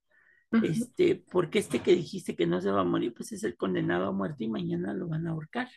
Este, 0.63 1.15
porque 1.31 1.59
este 1.59 1.79
que 1.79 1.95
dijiste 1.95 2.35
que 2.35 2.45
no 2.45 2.59
se 2.59 2.71
va 2.71 2.81
a 2.81 2.85
morir, 2.85 3.13
pues 3.13 3.31
es 3.31 3.43
el 3.43 3.55
condenado 3.55 4.07
a 4.07 4.11
muerte 4.11 4.43
y 4.43 4.49
mañana 4.49 4.93
lo 4.93 5.07
van 5.07 5.27
a 5.27 5.31
ahorcar. 5.31 5.69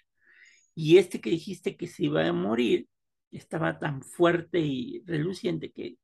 Y 0.74 0.98
este 0.98 1.20
que 1.20 1.30
dijiste 1.30 1.76
que 1.76 1.86
se 1.86 2.04
iba 2.04 2.26
a 2.26 2.32
morir 2.32 2.88
estaba 3.30 3.78
tan 3.78 4.02
fuerte 4.02 4.60
y 4.60 5.02
reluciente 5.06 5.72
que, 5.72 5.98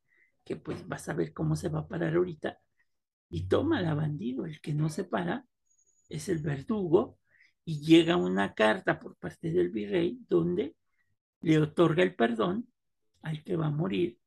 que 0.44 0.56
pues 0.56 0.86
vas 0.88 1.08
a 1.08 1.14
ver 1.14 1.32
cómo 1.32 1.56
se 1.56 1.68
va 1.68 1.80
a 1.80 1.88
parar 1.88 2.14
ahorita. 2.16 2.58
Y 3.30 3.48
toma 3.48 3.80
la 3.80 3.94
bandido, 3.94 4.46
el 4.46 4.60
que 4.60 4.74
no 4.74 4.88
se 4.88 5.04
para 5.04 5.46
es 6.08 6.28
el 6.28 6.38
verdugo 6.38 7.18
y 7.64 7.80
llega 7.80 8.16
una 8.16 8.54
carta 8.54 8.98
por 8.98 9.16
parte 9.16 9.50
del 9.52 9.70
virrey 9.70 10.18
donde 10.28 10.76
le 11.40 11.58
otorga 11.58 12.02
el 12.02 12.14
perdón 12.16 12.68
al 13.22 13.42
que 13.44 13.56
va 13.56 13.66
a 13.66 13.70
morir 13.70 14.18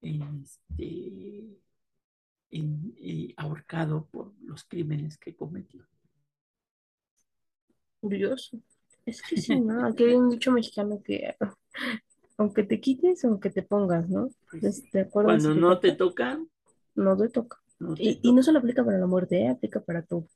este, 0.00 1.58
eh, 2.50 3.34
ahorcado 3.36 4.06
por 4.06 4.34
los 4.42 4.64
crímenes 4.64 5.18
que 5.18 5.34
cometió. 5.34 5.86
Curioso. 8.00 8.60
Es 9.06 9.22
que 9.22 9.36
sí, 9.36 9.60
¿no? 9.60 9.86
Aquí 9.86 10.04
hay 10.04 10.14
un 10.14 10.30
dicho 10.30 10.52
mexicano 10.52 11.02
que 11.02 11.36
aunque 12.38 12.64
te 12.64 12.80
quites, 12.80 13.24
aunque 13.24 13.50
te 13.50 13.62
pongas, 13.62 14.08
¿no? 14.08 14.30
Pues 14.60 14.88
¿te 14.90 15.00
acuerdas 15.02 15.44
cuando 15.44 15.54
no 15.54 15.80
te 15.80 15.92
toca, 15.92 16.38
No 16.96 17.16
te 17.16 17.28
toca. 17.28 17.58
no 17.78 17.96
te 18.00 18.02
Y, 18.02 18.18
y 18.22 18.32
no 18.32 18.42
solo 18.42 18.58
aplica 18.58 18.84
para 18.84 18.98
la 18.98 19.06
muerte, 19.06 19.40
¿eh? 19.42 19.48
Aplica 19.48 19.80
para 19.80 20.02
todo. 20.02 20.26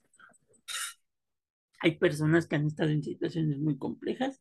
Hay 1.80 1.96
personas 1.98 2.46
que 2.46 2.54
han 2.54 2.66
estado 2.68 2.90
en 2.90 3.02
situaciones 3.02 3.58
muy 3.58 3.76
complejas 3.78 4.40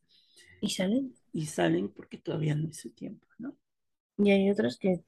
Y 0.60 0.68
salen. 0.70 1.14
y 1.32 1.46
salen 1.46 1.88
porque 1.90 2.18
todavía 2.18 2.54
no 2.54 2.68
es 2.68 2.78
su 2.80 2.90
tiempo, 2.90 3.26
¿no? 3.38 3.56
Y 4.18 4.30
hay 4.30 4.50
otras 4.50 4.76
que, 4.78 5.02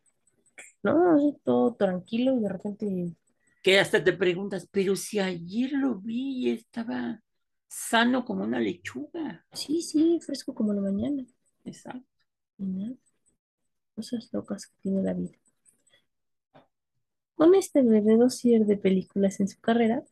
no, 0.83 1.15
así 1.17 1.39
todo 1.45 1.75
tranquilo 1.77 2.35
y 2.37 2.41
de 2.41 2.49
repente, 2.51 3.17
Que 3.63 3.79
hasta 3.79 4.03
te 4.03 4.13
preguntas, 4.15 4.69
pero 4.71 4.97
si 4.97 5.19
ayer 5.19 5.73
lo 5.73 5.97
vi 6.01 6.47
y 6.49 6.51
estaba 6.51 7.23
sano 7.71 8.25
como 8.25 8.43
una 8.45 8.59
lechuga. 8.59 9.47
sí, 9.53 9.81
sí, 9.81 10.19
fresco 10.21 10.55
como 10.55 10.75
la 10.75 10.83
mañana. 10.83 11.25
Exacto. 11.65 12.05
Y 12.59 12.67
nada, 12.67 12.95
cosas 13.95 14.29
locas 14.33 14.67
que 14.67 14.75
tiene 14.83 15.03
la 15.03 15.15
vida. 15.15 15.39
Con 17.35 17.55
este 17.55 17.81
breve 17.81 18.17
dossier 18.17 18.67
de 18.67 18.77
películas 18.77 19.41
en 19.41 19.49
su 19.49 19.61
carrera, 19.61 20.03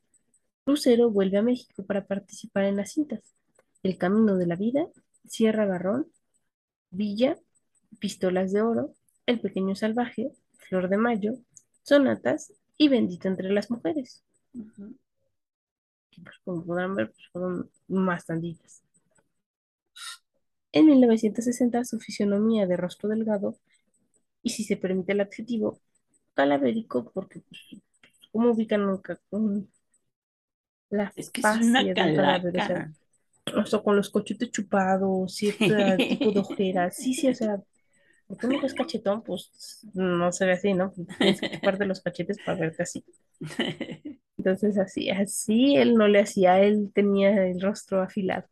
Lucero 0.64 1.10
vuelve 1.10 1.38
a 1.38 1.42
México 1.42 1.84
para 1.84 2.06
participar 2.06 2.64
en 2.64 2.76
las 2.76 2.92
cintas 2.92 3.34
El 3.82 3.98
Camino 3.98 4.36
de 4.36 4.46
la 4.46 4.56
Vida, 4.56 4.86
Sierra 5.26 5.66
Garrón, 5.66 6.06
Villa, 6.90 7.38
Pistolas 7.98 8.52
de 8.52 8.62
Oro, 8.62 8.94
El 9.26 9.40
Pequeño 9.40 9.74
Salvaje, 9.74 10.30
Flor 10.58 10.88
de 10.88 10.96
Mayo, 10.96 11.34
Sonatas 11.82 12.52
y 12.78 12.88
Bendito 12.88 13.28
entre 13.28 13.50
las 13.50 13.70
mujeres. 13.70 14.22
Pues, 16.24 16.36
como 16.44 16.64
podrán 16.64 16.94
ver, 16.96 17.12
pues, 17.12 17.28
fueron 17.32 17.70
bastantitas. 17.88 18.82
En 20.72 20.86
1960, 20.86 21.84
su 21.84 22.00
fisionomía 22.00 22.66
de 22.66 22.76
rostro 22.78 23.08
delgado, 23.10 23.58
y 24.42 24.50
si 24.50 24.64
se 24.64 24.76
permite 24.76 25.12
el 25.12 25.20
adjetivo, 25.20 25.80
calavérico, 26.34 27.10
porque 27.12 27.40
pues, 27.40 27.62
¿cómo 28.32 28.52
ubican 28.52 28.82
un 28.88 28.98
ca- 28.98 29.20
un- 29.30 29.70
la 30.90 31.14
Es 31.16 31.30
que 31.30 31.42
es 31.42 31.54
una? 31.54 31.90
O 32.54 32.60
sea, 32.60 32.76
calaca. 32.76 32.92
o 33.56 33.66
sea, 33.66 33.80
con 33.82 33.96
los 33.96 34.10
cochetes 34.10 34.50
chupados, 34.52 35.34
cierto 35.34 35.74
tipo 36.08 36.32
de 36.32 36.40
ojeras. 36.40 36.96
Sí, 36.96 37.14
sí, 37.14 37.28
o 37.28 37.34
sea, 37.34 37.62
porque 38.28 38.46
uno 38.46 38.60
que 38.60 38.66
es 38.66 38.74
cachetón, 38.74 39.22
pues 39.22 39.80
no 39.94 40.30
se 40.32 40.44
ve 40.44 40.52
así, 40.52 40.74
¿no? 40.74 40.92
Tienes 41.18 41.40
que 41.40 41.50
chuparte 41.50 41.86
los 41.86 42.02
cachetes 42.02 42.38
para 42.44 42.58
verte 42.58 42.82
así. 42.82 43.04
Entonces, 44.36 44.78
así, 44.78 45.10
así 45.10 45.76
él 45.76 45.94
no 45.94 46.06
le 46.08 46.20
hacía, 46.20 46.60
él 46.60 46.92
tenía 46.94 47.46
el 47.46 47.60
rostro 47.60 48.02
afilado. 48.02 48.46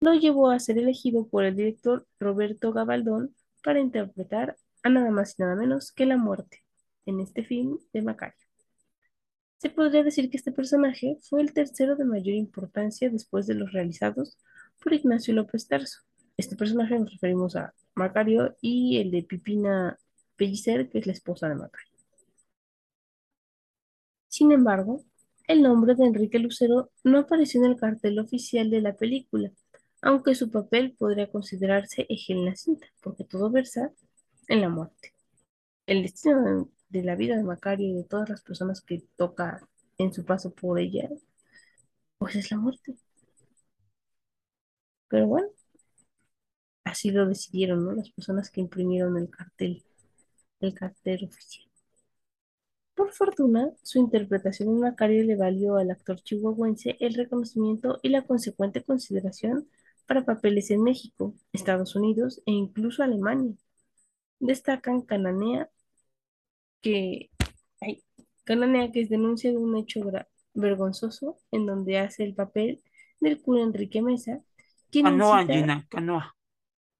Lo 0.00 0.14
llevó 0.14 0.50
a 0.50 0.58
ser 0.58 0.78
elegido 0.78 1.28
por 1.28 1.44
el 1.44 1.54
director 1.54 2.06
Roberto 2.18 2.72
Gabaldón 2.72 3.36
para 3.62 3.78
interpretar 3.78 4.56
a 4.82 4.88
nada 4.88 5.10
más 5.10 5.38
y 5.38 5.42
nada 5.42 5.54
menos 5.54 5.92
que 5.92 6.06
la 6.06 6.16
muerte 6.16 6.64
en 7.06 7.20
este 7.20 7.44
film 7.44 7.78
de 7.92 8.02
Macario. 8.02 8.34
Se 9.58 9.70
podría 9.70 10.02
decir 10.02 10.30
que 10.30 10.38
este 10.38 10.50
personaje 10.50 11.18
fue 11.20 11.42
el 11.42 11.52
tercero 11.52 11.94
de 11.94 12.04
mayor 12.04 12.34
importancia 12.34 13.10
después 13.10 13.46
de 13.46 13.54
los 13.54 13.72
realizados 13.72 14.38
por 14.82 14.92
Ignacio 14.92 15.34
López 15.34 15.68
Tarso. 15.68 16.00
Este 16.36 16.56
personaje 16.56 16.98
nos 16.98 17.12
referimos 17.12 17.56
a 17.56 17.74
Macario 17.94 18.56
y 18.60 18.98
el 18.98 19.10
de 19.10 19.22
Pipina 19.22 19.98
Pellicer, 20.36 20.88
que 20.88 20.98
es 20.98 21.06
la 21.06 21.12
esposa 21.12 21.48
de 21.48 21.54
Macario. 21.56 21.92
Sin 24.28 24.50
embargo, 24.50 25.04
el 25.46 25.62
nombre 25.62 25.94
de 25.94 26.04
Enrique 26.06 26.38
Lucero 26.38 26.90
no 27.04 27.18
apareció 27.18 27.62
en 27.64 27.70
el 27.70 27.76
cartel 27.78 28.18
oficial 28.18 28.70
de 28.70 28.80
la 28.80 28.94
película, 28.94 29.52
aunque 30.00 30.34
su 30.34 30.50
papel 30.50 30.94
podría 30.98 31.30
considerarse 31.30 32.06
eje 32.08 32.32
en 32.32 32.44
la 32.46 32.56
cinta, 32.56 32.86
porque 33.02 33.24
todo 33.24 33.50
versa 33.50 33.92
en 34.48 34.60
la 34.62 34.68
muerte. 34.68 35.14
El 35.86 36.02
destino 36.02 36.70
de, 36.90 37.02
la 37.04 37.16
vida 37.16 37.36
de 37.36 37.44
Macario 37.44 37.88
y 37.88 37.94
de 37.94 38.04
todas 38.04 38.28
las 38.30 38.42
personas 38.42 38.80
que 38.82 39.02
toca 39.16 39.68
en 39.98 40.12
su 40.12 40.24
paso 40.24 40.52
por 40.54 40.78
ella, 40.80 41.08
pues 42.18 42.36
es 42.36 42.50
la 42.50 42.56
muerte. 42.58 42.94
Pero 45.08 45.26
bueno, 45.28 45.48
así 46.84 47.10
lo 47.10 47.26
decidieron, 47.26 47.84
¿no? 47.84 47.92
Las 47.92 48.10
personas 48.10 48.50
que 48.50 48.60
imprimieron 48.60 49.16
el 49.16 49.30
cartel, 49.30 49.84
el 50.60 50.74
cartel 50.74 51.24
oficial. 51.24 51.68
Por 52.94 53.12
fortuna, 53.12 53.70
su 53.82 53.98
interpretación 53.98 54.68
en 54.68 54.80
Macario 54.80 55.24
le 55.24 55.36
valió 55.36 55.76
al 55.76 55.90
actor 55.90 56.20
chihuahuense 56.22 56.96
el 57.00 57.14
reconocimiento 57.14 57.98
y 58.02 58.10
la 58.10 58.22
consecuente 58.22 58.82
consideración 58.82 59.68
para 60.06 60.24
papeles 60.24 60.70
en 60.70 60.82
México, 60.82 61.34
Estados 61.52 61.96
Unidos 61.96 62.42
e 62.46 62.52
incluso 62.52 63.02
Alemania. 63.02 63.54
Destacan 64.40 65.02
Cananea, 65.02 65.70
que, 66.80 67.30
ay, 67.80 68.04
Cananea, 68.44 68.90
que 68.92 69.00
es 69.00 69.08
denuncia 69.08 69.50
de 69.50 69.56
un 69.56 69.76
hecho 69.76 70.00
vergonzoso 70.54 71.38
en 71.50 71.66
donde 71.66 71.98
hace 71.98 72.24
el 72.24 72.34
papel 72.34 72.82
del 73.20 73.40
cura 73.40 73.62
Enrique 73.62 74.02
Mesa, 74.02 74.42
quien 74.90 75.06
Canoa, 75.06 75.42
incita 75.42 75.54
Gina, 75.54 75.86
canoa. 75.88 76.36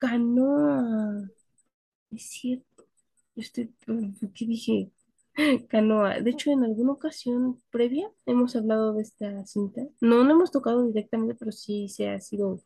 Canoa. 0.03 1.31
Es 2.11 2.25
cierto, 2.31 2.85
estoy, 3.37 3.73
¿qué 4.35 4.47
dije? 4.47 4.91
Canoa. 5.69 6.21
De 6.21 6.31
hecho, 6.31 6.51
en 6.51 6.65
alguna 6.65 6.93
ocasión 6.93 7.62
previa 7.71 8.11
hemos 8.27 8.57
hablado 8.57 8.95
de 8.95 9.03
esta 9.03 9.47
cinta. 9.47 9.83
No, 10.01 10.25
no 10.25 10.33
hemos 10.33 10.51
tocado 10.51 10.87
directamente, 10.87 11.37
pero 11.37 11.53
sí 11.53 11.88
se 11.88 12.09
ha 12.09 12.21
sido 12.21 12.62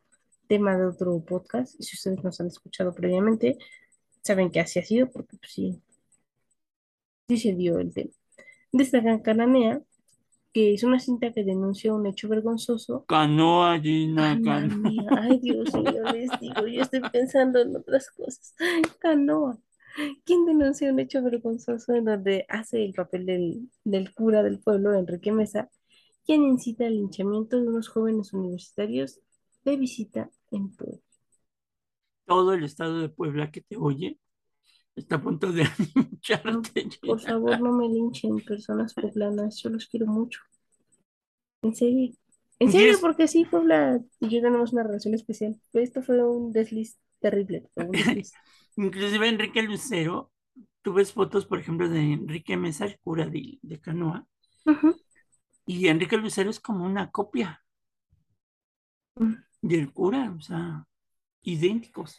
tema 0.49 0.77
de 0.77 0.87
otro 0.87 1.21
podcast. 1.25 1.79
Y 1.79 1.85
si 1.85 1.97
ustedes 1.97 2.25
nos 2.25 2.41
han 2.41 2.49
escuchado 2.49 2.95
previamente, 2.95 3.59
saben 4.23 4.51
que 4.51 4.61
así 4.61 4.79
ha 4.79 4.85
sido, 4.85 5.11
porque 5.11 5.37
pues, 5.37 5.53
sí, 5.53 5.83
sí 7.29 7.37
se 7.39 7.55
dio 7.55 7.79
el 7.79 7.93
tema. 7.93 8.13
Destacan 8.73 9.21
Cananea, 9.21 9.83
que 10.57 10.73
es 10.73 10.83
una 10.85 10.99
cinta 10.99 11.35
que 11.35 11.45
denuncia 11.45 11.93
un 11.93 12.07
hecho 12.07 12.31
vergonzoso. 12.31 13.05
Canoa, 13.05 13.79
Gina, 13.79 14.41
Cananea, 14.43 15.05
canoa. 15.05 15.21
ay 15.21 15.39
Dios 15.39 15.75
mío, 15.75 16.03
les 16.15 16.31
digo, 16.41 16.67
yo 16.67 16.81
estoy 16.81 17.01
pensando 17.13 17.61
en 17.61 17.77
otras 17.77 18.11
cosas. 18.11 18.55
Canoa. 18.99 19.59
¿Quién 20.25 20.47
denuncia 20.47 20.91
un 20.91 20.99
hecho 20.99 21.23
vergonzoso 21.23 21.95
en 21.95 22.07
donde 22.07 22.47
hace 22.49 22.83
el 22.83 22.95
papel 22.95 23.27
del, 23.27 23.71
del 23.85 24.15
cura 24.15 24.43
del 24.43 24.59
pueblo, 24.59 24.95
Enrique 24.95 25.31
Mesa, 25.31 25.69
quien 26.25 26.43
incita 26.43 26.87
al 26.87 26.95
linchamiento 26.95 27.61
de 27.61 27.69
unos 27.69 27.89
jóvenes 27.89 28.33
universitarios 28.33 29.21
de 29.63 29.77
visita 29.77 30.31
en 30.53 30.75
Puebla? 30.75 31.01
Todo 32.25 32.55
el 32.55 32.65
estado 32.65 33.03
de 33.03 33.11
Puebla 33.11 33.51
que 33.51 33.61
te 33.61 33.77
oye 33.77 34.19
está 34.97 35.17
a 35.17 35.23
punto 35.23 35.53
de 35.53 35.63
No, 36.45 36.63
hincharte, 36.63 36.89
por 37.05 37.21
favor, 37.21 37.61
no 37.61 37.73
me 37.73 37.89
linchen 37.89 38.41
personas 38.41 38.95
poblanas, 38.95 39.63
yo 39.63 39.71
los 39.71 39.87
quiero 39.87 40.07
mucho. 40.07 40.41
En 41.63 41.75
serio. 41.75 42.13
En 42.59 42.73
serio, 42.73 42.99
porque 43.01 43.29
sí, 43.29 43.45
Puebla 43.45 44.01
y 44.21 44.29
yo 44.29 44.41
tenemos 44.41 44.73
una 44.73 44.83
relación 44.83 45.15
especial. 45.15 45.61
Esto 45.75 46.03
fue 46.03 46.25
un 46.25 46.53
desliz 46.53 46.99
terrible, 47.21 47.69
un 47.75 47.91
desliz. 47.93 48.33
inclusive 48.77 49.29
Enrique 49.29 49.63
Lucero, 49.63 50.33
tú 50.83 50.95
ves 50.95 51.13
fotos, 51.13 51.45
por 51.47 51.59
ejemplo, 51.59 51.89
de 51.89 52.01
Enrique 52.01 52.57
Mesa, 52.57 52.87
el 52.87 52.99
cura 52.99 53.27
de, 53.27 53.59
de 53.63 53.81
Canoa, 53.81 54.27
y 55.67 55.89
Enrique 55.89 56.17
Lucero 56.17 56.49
es 56.49 56.61
como 56.61 56.85
una 56.85 57.11
copia 57.11 57.63
ujú. 59.17 59.37
del 59.61 59.93
cura, 59.93 60.35
o 60.37 60.41
sea, 60.41 60.87
idénticos. 61.43 62.19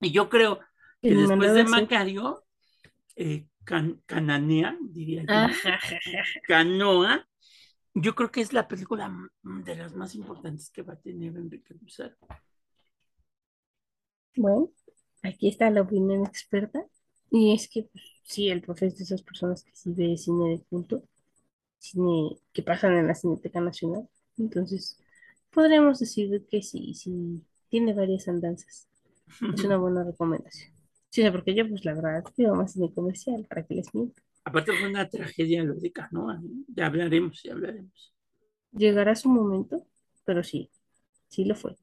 Y 0.00 0.10
yo 0.12 0.28
creo 0.28 0.60
que 1.06 1.14
después 1.14 1.28
mandado 1.28 1.54
de. 1.54 1.64
Macario, 1.64 2.44
eh, 3.16 3.46
Can- 3.64 4.02
Cananea, 4.06 4.76
diría 4.82 5.24
yo. 5.24 5.46
Canoa, 6.48 7.28
yo 7.94 8.14
creo 8.14 8.30
que 8.30 8.40
es 8.40 8.52
la 8.52 8.68
película 8.68 9.12
de 9.42 9.76
las 9.76 9.94
más 9.94 10.14
importantes 10.14 10.70
que 10.70 10.82
va 10.82 10.94
a 10.94 11.00
tener 11.00 11.36
Enrique 11.36 11.74
Lucero. 11.80 12.16
Bueno, 14.36 14.70
aquí 15.22 15.48
está 15.48 15.70
la 15.70 15.82
opinión 15.82 16.24
experta. 16.26 16.84
Y 17.30 17.54
es 17.54 17.68
que, 17.68 17.84
pues, 17.84 18.04
sí, 18.24 18.48
el 18.50 18.62
profe 18.62 18.86
es 18.86 18.98
de 18.98 19.04
esas 19.04 19.22
personas 19.22 19.62
que 19.64 19.70
sí 19.74 19.92
ve 19.94 20.16
cine 20.16 20.50
de 20.50 20.64
culto, 20.64 21.04
cine 21.78 22.38
que 22.52 22.62
pasan 22.62 22.94
en 22.98 23.08
la 23.08 23.14
Cineteca 23.16 23.60
Nacional. 23.60 24.08
Entonces, 24.38 24.98
podríamos 25.52 26.00
decir 26.00 26.46
que 26.50 26.62
sí, 26.62 26.94
sí, 26.94 27.44
tiene 27.70 27.94
varias 27.94 28.28
andanzas. 28.28 28.88
Es 29.52 29.64
una 29.64 29.78
buena 29.78 30.04
recomendación. 30.04 30.72
Sí, 31.10 31.28
porque 31.30 31.54
yo, 31.54 31.68
pues, 31.68 31.84
la 31.84 31.94
verdad, 31.94 32.24
veo 32.36 32.54
más 32.54 32.72
cine 32.72 32.92
comercial, 32.94 33.44
para 33.48 33.66
que 33.66 33.74
les 33.74 33.92
miento. 33.92 34.22
Aparte 34.44 34.72
fue 34.72 34.88
una 34.88 35.08
tragedia 35.08 35.64
lo 35.64 35.74
de 35.74 35.90
Canoa, 35.90 36.38
¿no? 36.40 36.64
Ya 36.68 36.86
hablaremos, 36.86 37.42
ya 37.42 37.52
hablaremos. 37.52 38.14
Llegará 38.72 39.16
su 39.16 39.28
momento, 39.28 39.84
pero 40.24 40.44
sí, 40.44 40.70
sí 41.28 41.44
lo 41.44 41.56
fue. 41.56 41.76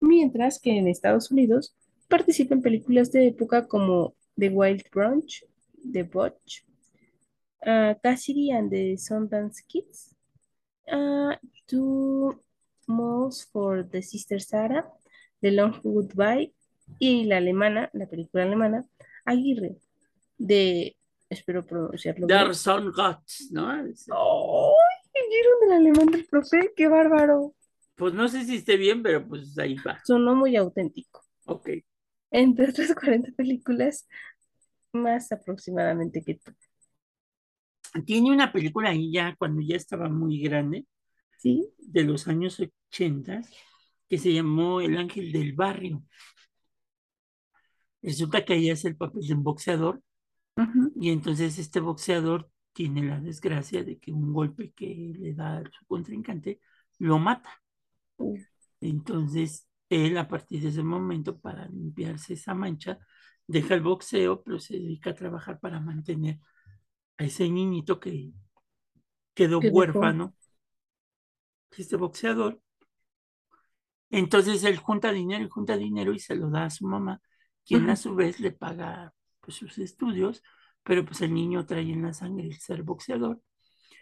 Mientras 0.00 0.60
que 0.60 0.76
en 0.76 0.86
Estados 0.86 1.30
Unidos 1.30 1.74
participa 2.08 2.54
en 2.54 2.60
películas 2.60 3.10
de 3.10 3.28
época 3.28 3.66
como 3.66 4.14
The 4.38 4.50
Wild 4.50 4.84
Bunch, 4.92 5.44
The 5.90 6.02
Butch, 6.02 6.62
uh, 7.62 7.98
Cassidy 8.02 8.52
and 8.52 8.70
the 8.70 8.98
Sundance 8.98 9.64
Kids, 9.66 10.14
uh, 10.92 11.34
Two 11.66 12.38
Malls 12.86 13.48
for 13.50 13.88
the 13.88 14.02
Sister 14.02 14.40
Sarah, 14.40 14.86
The 15.40 15.52
Long 15.52 15.80
Goodbye 15.82 16.52
y 16.98 17.24
la 17.24 17.38
alemana, 17.38 17.90
la 17.92 18.06
película 18.06 18.44
alemana, 18.44 18.84
Aguirre, 19.24 19.76
de, 20.38 20.96
espero 21.28 21.64
pronunciarlo 21.66 22.26
bien. 22.26 22.38
Der 22.38 22.54
Sonnengott, 22.54 23.22
¿no? 23.50 23.84
Ese. 23.86 24.10
¡Ay! 24.12 25.22
¿Vieron 25.28 25.54
el 25.66 25.72
alemán 25.72 26.06
del 26.06 26.26
profe? 26.26 26.72
¡Qué 26.76 26.88
bárbaro! 26.88 27.54
Pues 27.96 28.12
no 28.12 28.28
sé 28.28 28.44
si 28.44 28.56
esté 28.56 28.76
bien, 28.76 29.02
pero 29.02 29.26
pues 29.26 29.58
ahí 29.58 29.76
va. 29.76 30.00
Sonó 30.04 30.34
muy 30.34 30.54
auténtico. 30.56 31.22
Ok. 31.46 31.70
Entre 32.30 32.70
otras 32.70 32.94
40 32.94 33.32
películas, 33.32 34.06
más 34.92 35.32
aproximadamente 35.32 36.22
que 36.22 36.34
tú. 36.34 36.52
Tiene 38.04 38.30
una 38.30 38.52
película 38.52 38.90
ahí 38.90 39.10
ya 39.10 39.34
cuando 39.38 39.62
ya 39.62 39.76
estaba 39.76 40.08
muy 40.08 40.40
grande, 40.40 40.86
¿Sí? 41.38 41.66
de 41.78 42.04
los 42.04 42.28
años 42.28 42.60
80, 42.90 43.40
que 44.08 44.18
se 44.18 44.32
llamó 44.32 44.80
El 44.82 44.98
Ángel 44.98 45.32
del 45.32 45.54
Barrio. 45.54 46.02
Resulta 48.06 48.44
que 48.44 48.54
ella 48.54 48.74
es 48.74 48.84
el 48.84 48.96
papel 48.96 49.26
de 49.26 49.34
un 49.34 49.42
boxeador 49.42 50.00
y 50.94 51.10
entonces 51.10 51.58
este 51.58 51.80
boxeador 51.80 52.48
tiene 52.72 53.02
la 53.02 53.18
desgracia 53.20 53.82
de 53.82 53.98
que 53.98 54.12
un 54.12 54.32
golpe 54.32 54.72
que 54.72 55.12
le 55.18 55.34
da 55.34 55.58
a 55.58 55.64
su 55.64 55.84
contrincante 55.86 56.60
lo 56.98 57.18
mata. 57.18 57.50
Uh, 58.16 58.38
Entonces 58.80 59.68
él 59.90 60.16
a 60.18 60.28
partir 60.28 60.62
de 60.62 60.68
ese 60.68 60.84
momento 60.84 61.40
para 61.40 61.66
limpiarse 61.66 62.34
esa 62.34 62.54
mancha 62.54 62.96
deja 63.48 63.74
el 63.74 63.82
boxeo 63.82 64.40
pero 64.44 64.60
se 64.60 64.74
dedica 64.74 65.10
a 65.10 65.14
trabajar 65.14 65.58
para 65.58 65.80
mantener 65.80 66.38
a 67.18 67.24
ese 67.24 67.48
niñito 67.50 67.98
que 67.98 68.30
quedó 69.34 69.58
huérfano, 69.58 70.32
este 71.76 71.96
boxeador. 71.96 72.60
Entonces 74.10 74.62
él 74.62 74.76
junta 74.76 75.10
dinero 75.10 75.44
y 75.44 75.48
junta 75.48 75.76
dinero 75.76 76.12
y 76.12 76.20
se 76.20 76.36
lo 76.36 76.50
da 76.50 76.66
a 76.66 76.70
su 76.70 76.86
mamá, 76.86 77.20
quien 77.66 77.90
a 77.90 77.96
su 77.96 78.14
vez 78.14 78.40
le 78.40 78.52
paga 78.52 79.12
pues, 79.40 79.56
sus 79.56 79.78
estudios, 79.78 80.42
pero 80.82 81.04
pues 81.04 81.20
el 81.22 81.34
niño 81.34 81.66
trae 81.66 81.82
en 81.92 82.02
la 82.02 82.12
sangre 82.14 82.46
el 82.46 82.58
ser 82.60 82.82
boxeador 82.82 83.40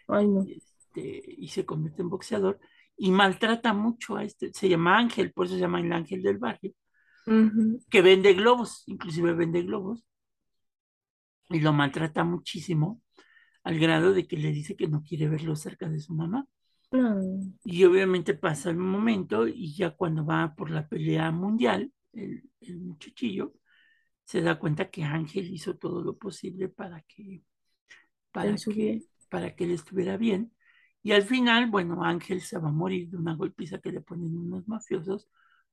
Ay, 0.07 0.27
no. 0.27 0.45
este, 0.45 1.23
y 1.37 1.47
se 1.49 1.65
convierte 1.65 2.01
en 2.01 2.09
boxeador 2.09 2.59
y 2.97 3.11
maltrata 3.11 3.73
mucho 3.73 4.17
a 4.17 4.23
este, 4.23 4.53
se 4.53 4.69
llama 4.69 4.97
Ángel, 4.97 5.33
por 5.33 5.45
eso 5.47 5.55
se 5.55 5.61
llama 5.61 5.81
el 5.81 5.91
Ángel 5.91 6.21
del 6.23 6.37
Barrio, 6.37 6.73
Ujú. 7.27 7.79
que 7.89 8.01
vende 8.01 8.33
globos, 8.33 8.83
inclusive 8.87 9.33
vende 9.33 9.61
globos, 9.63 10.05
y 11.49 11.59
lo 11.59 11.73
maltrata 11.73 12.23
muchísimo 12.23 13.01
al 13.63 13.79
grado 13.79 14.13
de 14.13 14.27
que 14.27 14.37
le 14.37 14.51
dice 14.51 14.75
que 14.75 14.87
no 14.87 15.03
quiere 15.03 15.27
verlo 15.29 15.55
cerca 15.55 15.89
de 15.89 15.99
su 15.99 16.13
mamá. 16.13 16.47
Y 17.63 17.83
obviamente 17.83 18.35
pasa 18.35 18.69
el 18.69 18.77
momento 18.77 19.47
y 19.47 19.73
ya 19.75 19.91
cuando 19.91 20.25
va 20.25 20.53
por 20.55 20.69
la 20.69 20.87
pelea 20.87 21.31
mundial, 21.31 21.91
el, 22.15 22.49
el 22.61 22.77
muchachillo 22.79 23.53
se 24.25 24.41
da 24.41 24.59
cuenta 24.59 24.89
que 24.91 25.03
Ángel 25.03 25.53
hizo 25.53 25.77
todo 25.77 26.03
lo 26.03 26.17
posible 26.17 26.69
para 26.69 27.01
que, 27.03 27.43
para 28.31 28.59
que, 28.61 29.03
para 29.29 29.55
que 29.55 29.65
él 29.65 29.71
estuviera 29.71 30.17
bien. 30.17 30.53
Y 31.03 31.11
al 31.13 31.23
final, 31.23 31.69
bueno, 31.69 32.03
Ángel 32.03 32.41
se 32.41 32.57
va 32.59 32.69
a 32.69 32.71
morir 32.71 33.09
de 33.09 33.17
una 33.17 33.35
golpiza 33.35 33.79
que 33.79 33.91
le 33.91 34.01
ponen 34.01 34.35
unos 34.37 34.67
mafiosos 34.67 35.29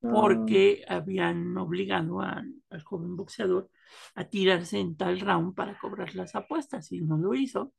porque 0.06 0.84
habían 0.88 1.56
obligado 1.56 2.20
a- 2.20 2.42
al 2.70 2.82
joven 2.84 3.16
boxeador 3.16 3.70
a 4.14 4.24
tirarse 4.24 4.78
en 4.78 4.96
tal 4.96 5.20
round 5.20 5.54
para 5.54 5.78
cobrar 5.78 6.14
las 6.14 6.34
apuestas 6.34 6.92
y 6.92 7.00
no 7.00 7.16
lo 7.18 7.34
hizo. 7.34 7.72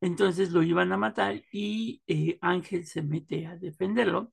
Entonces 0.00 0.50
lo 0.52 0.62
iban 0.62 0.92
a 0.92 0.96
matar 0.98 1.42
y 1.52 2.02
eh, 2.08 2.38
Ángel 2.42 2.86
se 2.86 3.02
mete 3.02 3.46
a 3.46 3.56
defenderlo. 3.56 4.32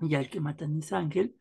Y 0.00 0.14
al 0.14 0.30
que 0.30 0.40
matan 0.40 0.78
es 0.78 0.92
Ángel. 0.92 1.36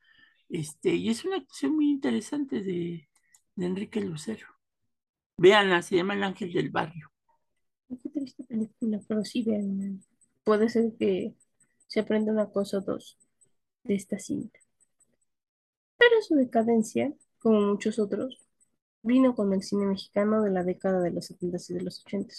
Este, 0.49 0.95
y 0.95 1.09
es 1.09 1.25
una 1.25 1.37
actuación 1.37 1.75
muy 1.75 1.89
interesante 1.89 2.61
de, 2.61 3.07
de 3.55 3.65
Enrique 3.65 4.01
Lucero. 4.01 4.47
Véanla, 5.37 5.81
se 5.81 5.95
llama 5.95 6.13
El 6.13 6.23
Ángel 6.23 6.53
del 6.53 6.69
Barrio. 6.69 7.11
Qué 8.01 8.09
triste 8.09 8.43
película, 8.43 9.01
pero 9.07 9.23
sí, 9.23 9.43
vean. 9.43 10.01
Puede 10.43 10.69
ser 10.69 10.93
que 10.97 11.33
se 11.87 11.99
aprenda 11.99 12.31
una 12.31 12.49
cosa 12.49 12.77
o 12.77 12.81
dos 12.81 13.17
de 13.83 13.95
esta 13.95 14.19
cinta. 14.19 14.59
Pero 15.97 16.21
su 16.21 16.35
decadencia, 16.35 17.13
como 17.39 17.61
muchos 17.61 17.99
otros, 17.99 18.41
vino 19.01 19.35
con 19.35 19.53
el 19.53 19.63
cine 19.63 19.85
mexicano 19.85 20.41
de 20.41 20.51
la 20.51 20.63
década 20.63 21.01
de 21.01 21.11
los 21.11 21.25
70 21.27 21.57
y 21.69 21.73
de 21.73 21.81
los 21.81 22.03
80, 22.05 22.33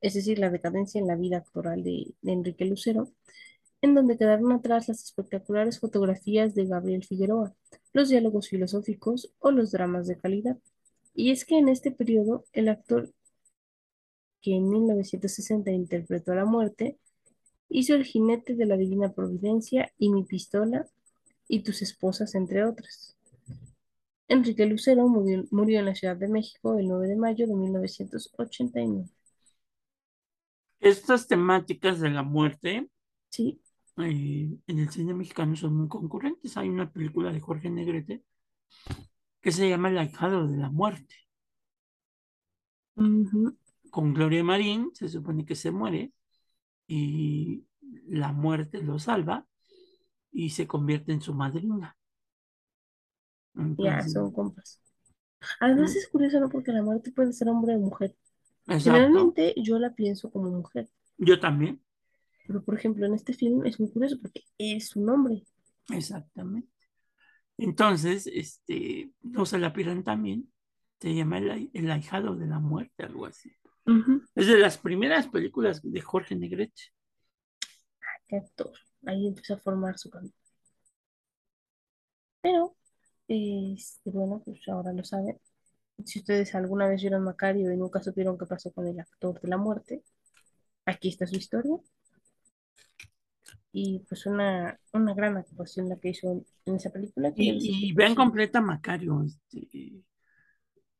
es 0.00 0.14
decir, 0.14 0.38
la 0.38 0.50
decadencia 0.50 1.00
en 1.00 1.06
la 1.06 1.16
vida 1.16 1.38
actoral 1.38 1.82
de, 1.82 2.14
de 2.22 2.32
Enrique 2.32 2.64
Lucero, 2.64 3.10
en 3.82 3.94
donde 3.94 4.18
quedaron 4.18 4.52
atrás 4.52 4.88
las 4.88 5.02
espectaculares 5.02 5.78
fotografías 5.78 6.54
de 6.54 6.66
Gabriel 6.66 7.04
Figueroa, 7.04 7.54
los 7.92 8.08
diálogos 8.08 8.48
filosóficos 8.48 9.32
o 9.38 9.50
los 9.50 9.72
dramas 9.72 10.06
de 10.06 10.18
calidad. 10.18 10.58
Y 11.14 11.30
es 11.30 11.44
que 11.44 11.58
en 11.58 11.68
este 11.68 11.90
periodo, 11.90 12.44
el 12.52 12.68
actor 12.68 13.10
que 14.42 14.54
en 14.54 14.68
1960 14.68 15.70
interpretó 15.70 16.32
a 16.32 16.36
la 16.36 16.44
muerte, 16.44 16.98
hizo 17.68 17.94
El 17.94 18.04
jinete 18.04 18.54
de 18.54 18.66
la 18.66 18.76
Divina 18.76 19.12
Providencia 19.12 19.92
y 19.98 20.10
Mi 20.10 20.24
pistola 20.24 20.86
y 21.48 21.60
tus 21.60 21.82
esposas, 21.82 22.34
entre 22.34 22.64
otras. 22.64 23.16
Enrique 24.28 24.64
Lucero 24.66 25.08
murió, 25.08 25.44
murió 25.50 25.80
en 25.80 25.86
la 25.86 25.94
Ciudad 25.94 26.16
de 26.16 26.28
México 26.28 26.78
el 26.78 26.86
9 26.86 27.08
de 27.08 27.16
mayo 27.16 27.46
de 27.46 27.54
1989. 27.54 29.08
Estas 30.78 31.26
temáticas 31.26 32.00
de 32.00 32.10
la 32.10 32.22
muerte 32.22 32.88
Sí, 33.30 33.60
eh, 33.98 34.48
en 34.66 34.78
el 34.78 34.90
cine 34.90 35.14
mexicano 35.14 35.56
son 35.56 35.76
muy 35.76 35.88
concurrentes. 35.88 36.56
Hay 36.56 36.68
una 36.68 36.90
película 36.90 37.32
de 37.32 37.40
Jorge 37.40 37.70
Negrete 37.70 38.24
que 39.40 39.52
se 39.52 39.68
llama 39.68 39.88
El 39.88 39.98
ahijado 39.98 40.46
de 40.46 40.56
la 40.56 40.70
muerte. 40.70 41.14
Con 42.94 44.14
Gloria 44.14 44.44
Marín 44.44 44.90
se 44.94 45.08
supone 45.08 45.44
que 45.44 45.54
se 45.54 45.70
muere 45.70 46.12
y 46.86 47.64
la 48.08 48.32
muerte 48.32 48.82
lo 48.82 48.98
salva 48.98 49.46
y 50.32 50.50
se 50.50 50.66
convierte 50.66 51.12
en 51.12 51.20
su 51.20 51.34
madrina. 51.34 51.96
ya, 53.54 54.06
son 54.06 54.32
compas. 54.32 54.80
Además 55.60 55.94
mm, 55.94 55.98
es 55.98 56.08
curioso, 56.08 56.40
¿no? 56.40 56.50
Porque 56.50 56.72
la 56.72 56.82
muerte 56.82 57.10
puede 57.12 57.32
ser 57.32 57.48
hombre 57.48 57.74
o 57.76 57.78
mujer. 57.78 58.14
exacto. 58.66 58.92
Generalmente 58.92 59.54
yo 59.56 59.78
la 59.78 59.94
pienso 59.94 60.30
como 60.30 60.50
mujer, 60.50 60.88
Yo 61.16 61.40
también, 61.40 61.80
pero 62.50 62.64
por 62.64 62.76
ejemplo 62.76 63.06
en 63.06 63.14
este 63.14 63.32
film 63.32 63.64
es 63.64 63.78
muy 63.78 63.92
curioso 63.92 64.18
porque 64.20 64.42
es 64.58 64.96
un 64.96 65.08
hombre. 65.08 65.44
exactamente. 65.88 66.68
Entonces, 67.56 68.26
este, 68.26 69.12
no 69.22 69.46
se 69.46 69.58
la 69.58 69.72
pierdan 69.72 70.02
también. 70.02 70.52
Se 70.98 71.14
llama 71.14 71.38
El, 71.38 71.70
El 71.72 71.90
ahijado 71.92 72.34
de 72.34 72.48
la 72.48 72.58
muerte, 72.58 73.04
algo 73.04 73.26
así. 73.26 73.52
Es 74.34 74.48
de 74.48 74.58
las 74.58 74.78
primeras 74.78 75.28
películas 75.28 75.80
de 75.80 76.00
Jorge 76.00 76.34
Negrete. 76.34 76.82
qué 78.26 78.38
actor. 78.38 78.72
Ahí 79.06 79.28
empieza 79.28 79.54
a 79.54 79.58
formar 79.58 79.96
su 79.96 80.10
camino. 80.10 80.34
Pero, 82.40 82.76
este, 83.28 84.10
bueno, 84.10 84.42
pues 84.44 84.66
ahora 84.68 84.92
lo 84.92 85.04
saben. 85.04 85.38
Si 86.04 86.18
ustedes 86.18 86.52
alguna 86.56 86.88
vez 86.88 87.00
vieron 87.00 87.22
Macario 87.22 87.72
y 87.72 87.76
nunca 87.76 88.02
supieron 88.02 88.36
qué 88.36 88.46
pasó 88.46 88.72
con 88.72 88.88
el 88.88 88.98
actor 88.98 89.40
de 89.40 89.48
la 89.48 89.56
muerte, 89.56 90.02
aquí 90.84 91.10
está 91.10 91.28
su 91.28 91.36
historia. 91.36 91.76
Y 93.72 94.00
pues 94.08 94.26
una, 94.26 94.78
una 94.92 95.14
gran 95.14 95.36
actuación 95.36 95.88
la 95.88 95.98
que 95.98 96.10
hizo 96.10 96.44
en, 96.66 96.74
esa 96.74 96.90
película, 96.90 97.32
que 97.32 97.42
Y, 97.44 97.92
vean 97.92 98.14
completa 98.14 98.60
Macario. 98.60 99.22
Este, 99.24 100.02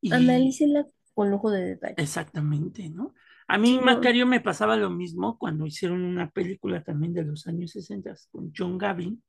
y 0.00 0.12
Analícenla 0.12 0.86
con 1.14 1.30
lujo 1.30 1.50
de 1.50 1.64
detalle. 1.64 1.94
exactamente, 1.96 2.88
¿no? 2.88 3.14
A 3.48 3.58
mí 3.58 3.68
Sí, 3.68 3.76
no, 3.76 3.82
Macario 3.82 4.26
me 4.26 4.40
pasaba 4.40 4.76
lo 4.76 4.90
mismo 4.90 5.36
cuando 5.36 5.66
hicieron 5.66 6.02
una 6.02 6.30
película 6.30 6.84
también 6.84 7.12
de 7.12 7.24
los 7.24 7.46
años 7.48 7.72
60 7.72 8.14
con 8.30 8.52
John 8.56 8.78
Gavin, 8.78 9.22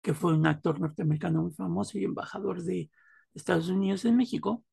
que 0.00 0.14
fue 0.14 0.34
un 0.34 0.46
actor 0.46 0.80
norteamericano 0.80 1.42
muy 1.42 1.52
famoso 1.52 1.98
y 1.98 2.04
embajador 2.04 2.62
de 2.62 2.90
Estados 3.34 3.68
Unidos 3.68 4.04
en 4.06 4.16
México, 4.16 4.64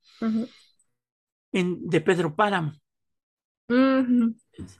en, 1.52 1.90
de 1.90 2.02
Pedro 2.02 2.36
Páramo. 2.36 2.72
Es, 3.68 4.80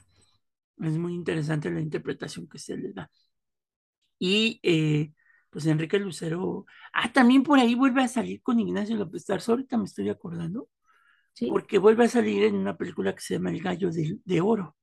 es 0.78 0.98
muy 0.98 1.14
interesante 1.14 1.70
la 1.70 1.80
interpretación 1.80 2.48
que 2.48 2.58
se 2.58 2.76
le 2.76 2.92
da. 2.92 3.10
Y 4.18 4.60
eh, 4.62 5.12
pues 5.50 5.66
Enrique 5.66 5.98
Lucero, 5.98 6.66
ah, 6.92 7.12
también 7.12 7.42
por 7.42 7.58
ahí 7.58 7.74
vuelve 7.74 8.02
a 8.02 8.08
salir 8.08 8.42
con 8.42 8.60
Ignacio 8.60 8.96
López 8.96 9.24
Tarso, 9.24 9.52
ahorita 9.52 9.76
me 9.76 9.84
estoy 9.84 10.08
acordando, 10.08 10.68
sí, 11.34 11.48
porque 11.48 11.78
vuelve 11.78 12.04
a 12.04 12.08
salir 12.08 12.44
en 12.44 12.56
una 12.56 12.76
película 12.76 13.14
que 13.14 13.20
se 13.20 13.34
llama 13.34 13.50
El 13.50 13.62
Gallo 13.62 13.90
de, 13.90 14.18
de 14.24 14.40
Oro. 14.40 14.76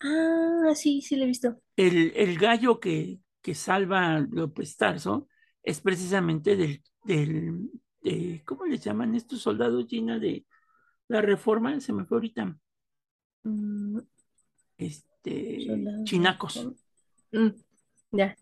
Ah, 0.00 0.74
sí, 0.74 1.00
sí, 1.00 1.16
lo 1.16 1.24
he 1.24 1.26
visto. 1.26 1.56
El, 1.76 2.12
el 2.16 2.38
gallo 2.38 2.80
que, 2.80 3.20
que 3.40 3.54
salva 3.54 4.16
a 4.16 4.20
López 4.20 4.76
Tarso 4.76 5.28
es 5.62 5.80
precisamente 5.80 6.56
del, 6.56 6.82
del 7.04 7.70
de, 8.02 8.42
¿cómo 8.44 8.66
les 8.66 8.84
llaman 8.84 9.14
estos 9.14 9.40
soldados 9.40 9.86
Gina 9.88 10.18
de 10.18 10.44
la 11.08 11.22
Reforma? 11.22 11.80
Se 11.80 11.92
me 11.92 12.04
fue 12.04 12.18
ahorita, 12.18 12.56
Mm, 13.44 13.98
este, 14.86 15.66
chinacos. 16.04 16.68
Mm, 17.32 17.48
ya, 18.12 18.36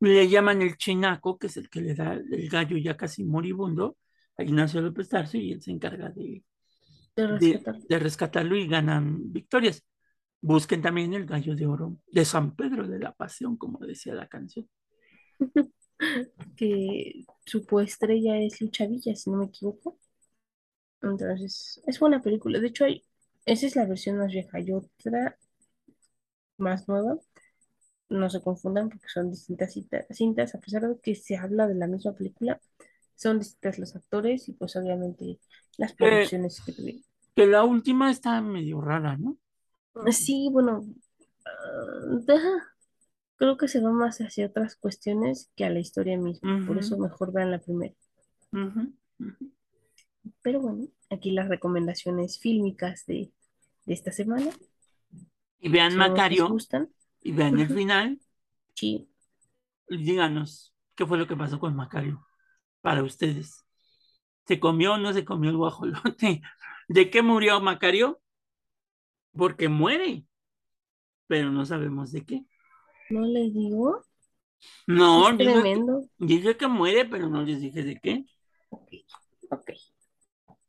Le 0.00 0.28
llaman 0.28 0.62
el 0.62 0.76
chinaco, 0.76 1.38
que 1.38 1.48
es 1.48 1.56
el 1.56 1.68
que 1.68 1.80
le 1.80 1.94
da 1.94 2.14
el 2.14 2.48
gallo 2.48 2.76
ya 2.76 2.96
casi 2.96 3.24
moribundo 3.24 3.96
a 4.36 4.42
Ignacio 4.42 4.80
López 4.80 5.08
Tarso 5.08 5.38
y 5.38 5.52
él 5.52 5.62
se 5.62 5.70
encarga 5.70 6.10
de, 6.10 6.44
de 7.16 7.26
de, 7.38 7.52
rescatar. 7.52 7.82
de 7.82 7.98
rescatarlo 7.98 8.56
y 8.56 8.68
ganan 8.68 9.32
victorias. 9.32 9.84
Busquen 10.40 10.82
también 10.82 11.14
el 11.14 11.26
gallo 11.26 11.56
de 11.56 11.66
oro 11.66 11.96
de 12.06 12.24
San 12.24 12.54
Pedro 12.54 12.86
de 12.86 12.98
la 12.98 13.12
Pasión, 13.12 13.56
como 13.56 13.78
decía 13.78 14.14
la 14.14 14.28
canción. 14.28 14.68
Que 16.56 17.24
su 17.46 17.64
coestrella 17.64 18.38
es 18.38 18.60
Lucha 18.60 18.86
Villa, 18.86 19.16
si 19.16 19.30
no 19.30 19.38
me 19.38 19.46
equivoco. 19.46 19.98
Entonces, 21.00 21.80
es 21.86 21.98
buena 21.98 22.20
película. 22.20 22.58
De 22.58 22.66
hecho, 22.66 22.84
hay, 22.84 23.02
esa 23.46 23.66
es 23.66 23.76
la 23.76 23.86
versión 23.86 24.18
más 24.18 24.30
vieja. 24.30 24.58
Hay 24.58 24.72
otra 24.72 25.38
más 26.58 26.88
nueva. 26.88 27.18
No 28.08 28.30
se 28.30 28.42
confundan 28.42 28.88
porque 28.90 29.08
son 29.08 29.30
distintas 29.30 29.72
cita- 29.74 30.06
cintas, 30.12 30.54
a 30.54 30.60
pesar 30.60 30.82
de 30.88 31.00
que 31.00 31.14
se 31.16 31.36
habla 31.36 31.68
de 31.68 31.76
la 31.76 31.86
misma 31.88 32.14
película, 32.14 32.60
son 33.16 33.38
distintas 33.40 33.78
los 33.78 33.96
actores 33.96 34.48
y 34.48 34.54
pues 34.54 34.76
obviamente 34.76 35.40
las 35.78 35.94
Eh, 36.00 36.30
producciones 36.32 36.62
que 36.64 36.72
tuvieron. 36.72 37.04
que 37.36 37.46
la 37.46 37.64
última 37.64 38.10
está 38.10 38.40
medio 38.42 38.80
rara, 38.80 39.16
¿no? 39.16 39.38
Sí, 40.12 40.48
bueno, 40.52 40.86
ah, 41.46 42.20
creo 43.36 43.56
que 43.56 43.68
se 43.68 43.80
va 43.80 43.90
más 43.92 44.18
hacia 44.20 44.46
otras 44.48 44.76
cuestiones 44.76 45.50
que 45.56 45.64
a 45.64 45.70
la 45.70 45.80
historia 45.80 46.18
misma. 46.18 46.50
Por 46.64 46.78
eso 46.78 46.98
mejor 46.98 47.32
vean 47.32 47.50
la 47.50 47.60
primera. 47.60 47.94
Pero 50.42 50.60
bueno, 50.60 50.88
aquí 51.10 51.30
las 51.32 51.48
recomendaciones 51.48 52.38
fílmicas 52.38 53.04
de, 53.06 53.32
de 53.86 53.94
esta 53.94 54.12
semana. 54.12 54.50
Y 55.60 55.68
vean 55.68 55.96
Macario 55.96 56.46
gustan. 56.48 56.88
y 57.20 57.32
vean 57.32 57.58
el 57.60 57.70
final 57.70 58.20
Sí, 58.74 59.08
y 59.88 59.98
díganos 59.98 60.74
qué 60.94 61.06
fue 61.06 61.18
lo 61.18 61.26
que 61.26 61.36
pasó 61.36 61.58
con 61.58 61.74
Macario 61.76 62.26
para 62.80 63.02
ustedes. 63.02 63.64
¿Se 64.46 64.60
comió 64.60 64.94
o 64.94 64.98
no 64.98 65.12
se 65.12 65.24
comió 65.24 65.50
el 65.50 65.56
guajolote? 65.56 66.42
¿De 66.88 67.10
qué 67.10 67.22
murió 67.22 67.60
Macario? 67.60 68.20
Porque 69.38 69.68
muere, 69.68 70.24
pero 71.26 71.50
no 71.50 71.64
sabemos 71.66 72.12
de 72.12 72.24
qué. 72.24 72.44
no 73.08 73.24
les 73.26 73.52
digo, 73.52 74.04
No, 74.86 75.30
es 75.30 75.32
dije 75.32 75.36
que, 75.36 75.44
tremendo. 75.44 76.08
dije 76.18 76.56
que 76.56 76.66
muere, 76.68 77.04
pero 77.06 77.28
no 77.28 77.42
les 77.42 77.60
dije 77.60 77.82
de 77.82 78.00
qué. 78.00 78.24
Ok, 78.70 78.90
ok, 79.50 79.70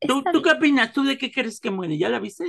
¿Tú, 0.06 0.28
tú 0.32 0.42
qué 0.42 0.52
opinas? 0.52 0.94
¿Tú 0.94 1.04
de 1.04 1.18
qué 1.18 1.32
crees 1.32 1.60
que 1.60 1.70
muere? 1.72 1.98
¿Ya 1.98 2.10
la 2.10 2.20
viste? 2.20 2.46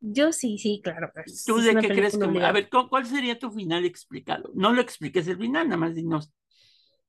Yo 0.00 0.32
sí, 0.32 0.58
sí, 0.58 0.80
claro, 0.82 1.12
¿Tú 1.44 1.58
de 1.60 1.78
qué 1.78 1.92
crees? 1.92 2.18
A 2.42 2.52
ver, 2.52 2.68
¿cu- 2.70 2.88
¿cuál 2.88 3.06
sería 3.06 3.38
tu 3.38 3.50
final 3.50 3.84
explicado? 3.84 4.50
No 4.54 4.72
lo 4.72 4.80
expliques 4.80 5.26
el 5.28 5.38
final, 5.38 5.68
nada 5.68 5.78
más 5.78 5.94
dinos 5.94 6.32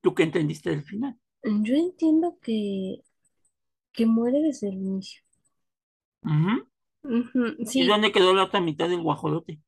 tú 0.01 0.15
qué 0.15 0.23
entendiste 0.23 0.69
del 0.71 0.83
final. 0.83 1.17
Yo 1.65 1.75
entiendo 1.75 2.37
que, 2.41 3.03
que 3.93 4.05
muere 4.07 4.41
desde 4.41 4.69
el 4.69 4.75
inicio. 4.75 5.21
Ujú, 7.03 7.65
¿Y 7.73 7.83
sí, 7.83 7.83
dónde 7.87 8.11
quedó 8.11 8.33
la 8.35 8.43
otra 8.43 8.61
mitad 8.61 8.87
del 8.89 9.01
guajolote? 9.01 9.59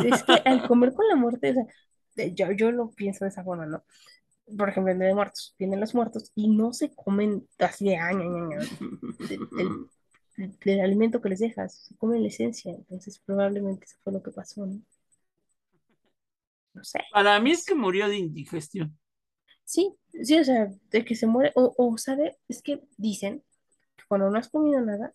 es 0.00 0.22
que 0.24 0.42
al 0.44 0.64
comer 0.64 0.92
con 0.94 1.08
la 1.08 1.16
muerte, 1.16 1.50
o 1.50 1.54
sea, 2.14 2.26
yo, 2.34 2.52
yo 2.52 2.70
lo 2.72 2.90
pienso 2.90 3.24
de 3.24 3.30
esa 3.30 3.44
forma, 3.44 3.66
¿no? 3.66 3.84
Por 4.58 4.68
ejemplo, 4.68 4.92
en 4.92 4.98
Día 4.98 5.08
de 5.08 5.14
Muertos, 5.14 5.54
vienen 5.58 5.80
los 5.80 5.94
muertos 5.94 6.32
y 6.34 6.48
no 6.48 6.72
se 6.72 6.94
comen 6.94 7.48
así 7.58 7.86
de 7.90 7.96
año, 7.96 8.22
año, 8.36 8.58
año, 8.60 8.70
del 10.64 10.80
alimento 10.80 11.20
que 11.20 11.28
les 11.30 11.40
dejas, 11.40 11.74
se 11.88 11.96
comen 11.96 12.22
la 12.22 12.28
esencia. 12.28 12.72
Entonces, 12.72 13.18
probablemente 13.24 13.84
eso 13.86 13.96
fue 14.02 14.12
lo 14.14 14.22
que 14.22 14.30
pasó, 14.30 14.64
¿no? 14.66 14.80
No 16.74 16.84
sé, 16.84 17.00
Para 17.10 17.40
mí 17.40 17.50
es 17.50 17.64
que 17.64 17.74
murió 17.74 18.08
de 18.08 18.16
indigestión. 18.18 18.96
sí, 19.64 19.94
sí, 20.22 20.38
o 20.38 20.44
sea, 20.44 20.68
de 20.90 21.04
que 21.04 21.14
se 21.16 21.26
muere, 21.26 21.52
o, 21.54 21.74
o 21.76 21.98
sabe, 21.98 22.36
es 22.48 22.62
que 22.62 22.82
dicen 22.96 23.42
que 23.96 24.04
cuando 24.08 24.30
no 24.30 24.38
has 24.38 24.48
comido 24.48 24.80
nada, 24.82 25.12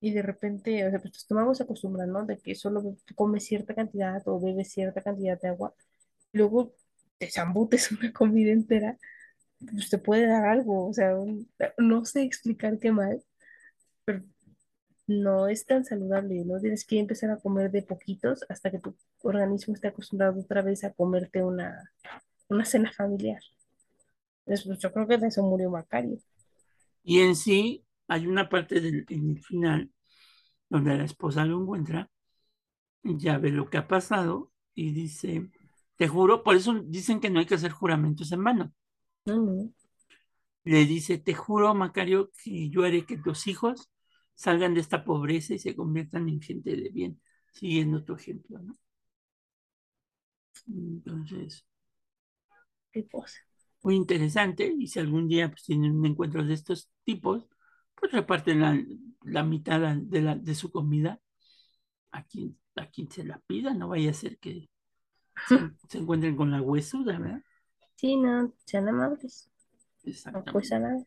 y 0.00 0.12
de 0.12 0.22
repente, 0.22 0.86
o 0.86 0.90
sea, 0.90 1.00
pues 1.00 1.12
tu 1.12 1.18
estómago 1.18 1.54
se 1.54 1.64
acostumbra, 1.64 2.06
¿no? 2.06 2.26
De 2.26 2.38
que 2.38 2.54
solo 2.56 2.82
comes 3.16 3.46
cierta 3.46 3.74
cantidad 3.74 4.22
o 4.28 4.40
bebes 4.40 4.70
cierta 4.72 5.02
cantidad 5.02 5.40
de 5.40 5.48
agua. 5.48 5.74
Luego 6.32 6.74
te 7.18 7.30
zambutes 7.30 7.92
una 7.92 8.12
comida 8.12 8.52
entera, 8.52 8.98
pues 9.58 9.90
te 9.90 9.98
puede 9.98 10.26
dar 10.26 10.46
algo, 10.46 10.88
o 10.88 10.92
sea, 10.92 11.14
no 11.78 12.04
sé 12.04 12.22
explicar 12.22 12.78
qué 12.78 12.92
mal, 12.92 13.22
pero 14.04 14.22
no 15.06 15.48
es 15.48 15.66
tan 15.66 15.84
saludable, 15.84 16.44
¿no? 16.44 16.60
Tienes 16.60 16.84
que 16.84 16.98
empezar 16.98 17.30
a 17.30 17.38
comer 17.38 17.70
de 17.70 17.82
poquitos 17.82 18.44
hasta 18.48 18.70
que 18.70 18.78
tu 18.78 18.96
organismo 19.22 19.74
esté 19.74 19.88
acostumbrado 19.88 20.40
otra 20.40 20.62
vez 20.62 20.84
a 20.84 20.92
comerte 20.92 21.42
una, 21.42 21.92
una 22.48 22.64
cena 22.64 22.92
familiar. 22.92 23.40
Entonces, 24.46 24.66
pues, 24.66 24.78
yo 24.78 24.92
creo 24.92 25.06
que 25.06 25.18
de 25.18 25.28
eso 25.28 25.42
murió 25.42 25.70
Macario. 25.70 26.18
Y 27.02 27.20
en 27.20 27.36
sí, 27.36 27.84
hay 28.08 28.26
una 28.26 28.48
parte 28.48 28.80
del, 28.80 29.04
en 29.08 29.30
el 29.30 29.42
final 29.42 29.90
donde 30.68 30.96
la 30.96 31.04
esposa 31.04 31.44
lo 31.44 31.60
encuentra, 31.60 32.10
ya 33.02 33.38
ve 33.38 33.50
lo 33.50 33.68
que 33.68 33.78
ha 33.78 33.86
pasado 33.86 34.50
y 34.74 34.92
dice, 34.92 35.50
te 35.96 36.08
juro, 36.08 36.42
por 36.44 36.56
eso 36.56 36.74
dicen 36.86 37.20
que 37.20 37.30
no 37.30 37.40
hay 37.40 37.46
que 37.46 37.54
hacer 37.56 37.72
juramentos 37.72 38.32
en 38.32 38.44
vano. 38.44 38.72
No, 39.26 39.36
no. 39.36 39.70
Le 40.64 40.84
dice, 40.86 41.18
te 41.18 41.32
juro, 41.34 41.74
Macario, 41.74 42.30
que 42.42 42.68
yo 42.70 42.84
haré 42.84 43.04
que 43.06 43.16
tus 43.18 43.46
hijos 43.46 43.90
salgan 44.34 44.74
de 44.74 44.80
esta 44.80 45.04
pobreza 45.04 45.54
y 45.54 45.58
se 45.58 45.74
conviertan 45.76 46.28
en 46.28 46.40
gente 46.42 46.76
de 46.76 46.90
bien, 46.90 47.20
siguiendo 47.52 48.04
tu 48.04 48.14
ejemplo, 48.14 48.58
¿no? 48.60 48.74
Entonces, 50.68 51.64
qué 52.92 53.06
cosa. 53.08 53.38
muy 53.82 53.96
interesante. 53.96 54.74
Y 54.78 54.88
si 54.88 54.98
algún 55.00 55.28
día 55.28 55.50
pues, 55.50 55.64
tienen 55.64 55.92
un 55.96 56.06
encuentro 56.06 56.44
de 56.44 56.54
estos 56.54 56.90
tipos, 57.04 57.46
pues 57.94 58.12
reparten 58.12 58.60
la, 58.60 58.78
la 59.22 59.42
mitad 59.44 59.96
de, 59.96 60.22
la, 60.22 60.34
de 60.36 60.54
su 60.54 60.70
comida 60.70 61.20
a 62.12 62.24
quien, 62.24 62.58
a 62.76 62.86
quien 62.90 63.10
se 63.10 63.24
la 63.24 63.40
pida. 63.46 63.74
No 63.74 63.88
vaya 63.88 64.10
a 64.10 64.14
ser 64.14 64.38
que 64.38 64.70
se, 65.88 65.98
encuentren 65.98 66.36
con 66.36 66.50
la 66.50 66.60
huesuda, 66.62 67.18
¿verdad? 67.18 67.42
Sí, 67.96 68.16
no, 68.16 68.52
sean 68.66 68.88
amables. 68.88 69.50
No 70.02 70.10
Exactamente. 70.10 70.52
cuesta 70.52 70.78
nada. 70.78 71.04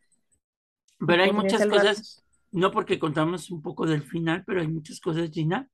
Pero 0.99 1.23
hay 1.23 1.31
muchas 1.31 1.65
cosas, 1.67 2.23
no 2.51 2.71
porque 2.71 2.97
contamos 2.99 3.51
un 3.51 3.61
poco 3.61 3.85
del 3.85 4.01
final, 4.03 4.43
pero 4.45 4.61
hay 4.61 4.67
muchas 4.67 4.99
cosas, 4.99 5.29
Gina, 5.31 5.69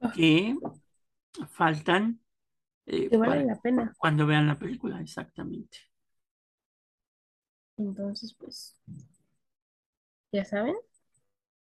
Ah. 0.00 0.12
que 0.14 0.56
faltan 1.50 2.20
eh, 2.86 3.08
Que 3.08 3.16
vale 3.16 3.32
para 3.32 3.44
la 3.44 3.60
pena. 3.60 3.94
cuando 3.98 4.26
vean 4.26 4.46
la 4.46 4.58
película, 4.58 5.00
exactamente. 5.00 5.78
Entonces, 7.76 8.34
pues, 8.34 8.76
ya 10.32 10.44
saben, 10.44 10.74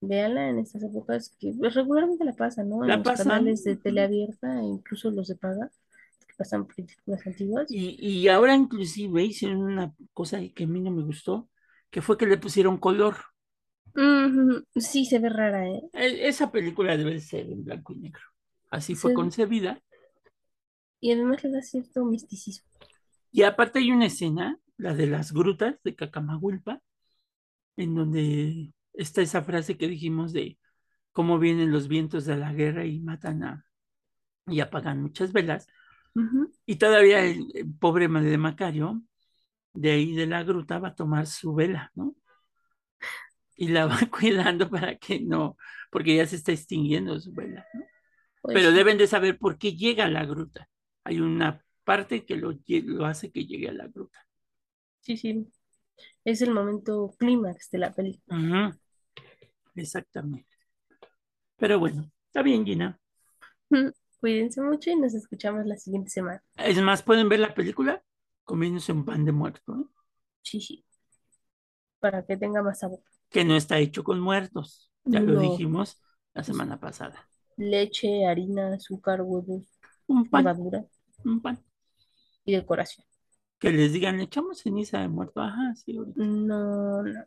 véanla 0.02 0.50
en 0.50 0.60
estas 0.60 0.84
épocas 0.84 1.36
que 1.40 1.54
pues, 1.58 1.74
regularmente 1.76 2.26
la 2.26 2.34
pasan, 2.34 2.70
¿no? 2.70 2.84
En 2.84 2.90
La 2.90 2.98
los 2.98 3.06
pasan. 3.06 3.28
canales 3.28 3.64
de 3.64 3.78
tele 3.78 4.02
abierta, 4.04 4.60
e 4.62 4.64
incluso 4.66 5.12
los 5.12 5.28
de 5.28 5.36
paga, 5.36 5.72
pasan 6.38 6.68
películas 6.68 7.26
antiguas. 7.26 7.68
Y, 7.70 7.98
y 8.24 8.28
ahora 8.30 8.56
inclusive 8.56 9.24
hicieron 9.24 9.60
una 9.64 9.94
cosa 10.14 10.40
que 10.56 10.64
a 10.64 10.68
mí 10.68 10.80
no 10.82 10.92
me 10.92 11.04
gustó, 11.04 11.50
que 11.90 12.02
fue 12.02 12.18
que 12.18 12.26
le 12.26 12.38
pusieron 12.38 12.78
color. 12.78 13.16
Sí, 14.76 15.06
se 15.06 15.20
ve 15.20 15.30
rara, 15.30 15.68
¿eh? 15.68 15.82
E- 15.94 16.28
Esa 16.30 16.52
película 16.52 16.96
debe 16.98 17.20
ser 17.20 17.48
en 17.52 17.64
blanco 17.66 17.94
y 17.94 17.98
negro. 18.00 18.22
Así 18.70 18.96
fue 18.96 19.10
Sí. 19.10 19.16
concebida. 19.16 19.82
Y 21.02 21.12
además 21.12 21.44
le 21.44 21.50
da 21.50 21.64
cierto 21.64 22.06
misticismo. 22.06 22.70
Y 23.32 23.44
aparte 23.44 23.80
hay 23.80 23.92
una 23.92 24.06
escena, 24.08 24.60
la 24.78 24.94
de 24.94 25.08
las 25.08 25.32
grutas 25.34 25.76
de 25.84 25.96
Cacamahuilpa, 25.96 26.82
en 27.78 27.96
donde 27.96 28.74
está 28.94 29.22
esa 29.22 29.44
frase 29.44 29.78
que 29.78 29.88
dijimos 29.88 30.34
de 30.34 30.60
cómo 31.14 31.40
vienen 31.40 31.72
los 31.72 31.88
vientos 31.88 32.26
de 32.26 32.38
la 32.38 32.54
guerra 32.54 32.86
y 32.86 33.00
matan 33.02 33.44
a 33.44 33.66
y 34.48 34.62
apagan 34.62 35.02
muchas 35.02 35.34
velas. 35.34 35.68
Y 36.66 36.76
todavía 36.78 37.24
el, 37.24 37.48
el 37.54 37.74
pobre 37.76 38.08
madre 38.08 38.30
de 38.30 38.38
Macario, 38.38 39.02
de 39.74 39.92
ahí 39.92 40.14
de 40.14 40.26
la 40.26 40.44
gruta, 40.44 40.80
va 40.80 40.90
a 40.90 40.96
tomar 40.96 41.28
su 41.28 41.54
vela, 41.54 41.92
¿no? 41.96 42.16
Y 43.56 43.70
la 43.70 43.86
va 43.88 44.00
cuidando 44.12 44.70
para 44.70 44.98
que 44.98 45.20
no, 45.20 45.58
porque 45.92 46.16
ya 46.16 46.26
se 46.26 46.38
está 46.38 46.52
extinguiendo 46.52 47.20
su 47.20 47.34
vela, 47.34 47.66
¿no? 47.74 47.86
Pues 48.42 48.56
Pero 48.56 48.72
deben 48.72 48.98
de 48.98 49.08
saber 49.08 49.38
por 49.38 49.58
qué 49.58 49.76
llega 49.76 50.06
a 50.06 50.10
la 50.10 50.26
gruta. 50.26 50.70
Hay 51.04 51.20
una 51.20 51.64
parte 51.84 52.26
que 52.26 52.36
lo, 52.36 52.54
hace 53.06 53.32
que 53.32 53.46
llegue 53.46 53.70
a 53.70 53.74
la 53.74 53.88
gruta. 53.88 54.26
Sí, 55.02 55.18
sí. 55.18 55.48
Es 56.24 56.42
el 56.42 56.54
momento 56.54 57.14
clímax 57.18 57.70
de 57.72 57.78
la 57.78 57.92
película. 57.92 58.78
Exactamente. 59.76 60.50
Pero 61.58 61.80
bueno, 61.80 62.12
está 62.28 62.42
bien, 62.42 62.66
Gina. 62.66 63.00
Cuídense 64.20 64.62
mucho 64.62 64.90
y 64.90 64.96
nos 64.96 65.14
escuchamos 65.14 65.66
la 65.66 65.78
siguiente 65.78 66.10
semana. 66.10 66.44
Es 66.56 66.82
más, 66.82 67.04
pueden 67.04 67.30
ver 67.30 67.40
la 67.40 67.54
película 67.54 68.04
comiéndose 68.44 68.92
un 68.92 69.06
pan 69.06 69.26
de 69.26 69.32
muerto. 69.32 69.92
Sí, 70.42 70.60
sí. 70.62 70.84
Para 72.00 72.26
que 72.26 72.38
tenga 72.38 72.62
más 72.64 72.80
sabor. 72.80 73.00
que 73.30 73.44
no 73.44 73.56
está 73.56 73.78
hecho 73.80 74.04
con 74.04 74.20
muertos. 74.20 74.92
Ya 75.04 75.20
lo 75.20 75.40
dijimos 75.40 76.02
la 76.34 76.44
semana 76.44 76.80
pasada. 76.80 77.30
Leche, 77.58 78.26
harina, 78.26 78.74
azúcar, 78.76 79.22
huevos, 79.22 79.64
Un 80.08 80.30
pan, 80.30 80.44
levadura 80.44 80.86
un 81.26 81.42
pan. 81.42 81.60
y 82.46 82.54
decoración. 82.54 83.06
Que 83.60 83.72
les 83.72 83.92
digan, 83.94 84.18
le 84.18 84.24
echamos 84.24 84.60
ceniza 84.62 85.00
de 85.00 85.08
muerto. 85.08 85.42
Ajá, 85.42 85.74
sí, 85.76 85.98
ahorita. 85.98 86.22
No, 86.24 87.04
no. 87.04 87.26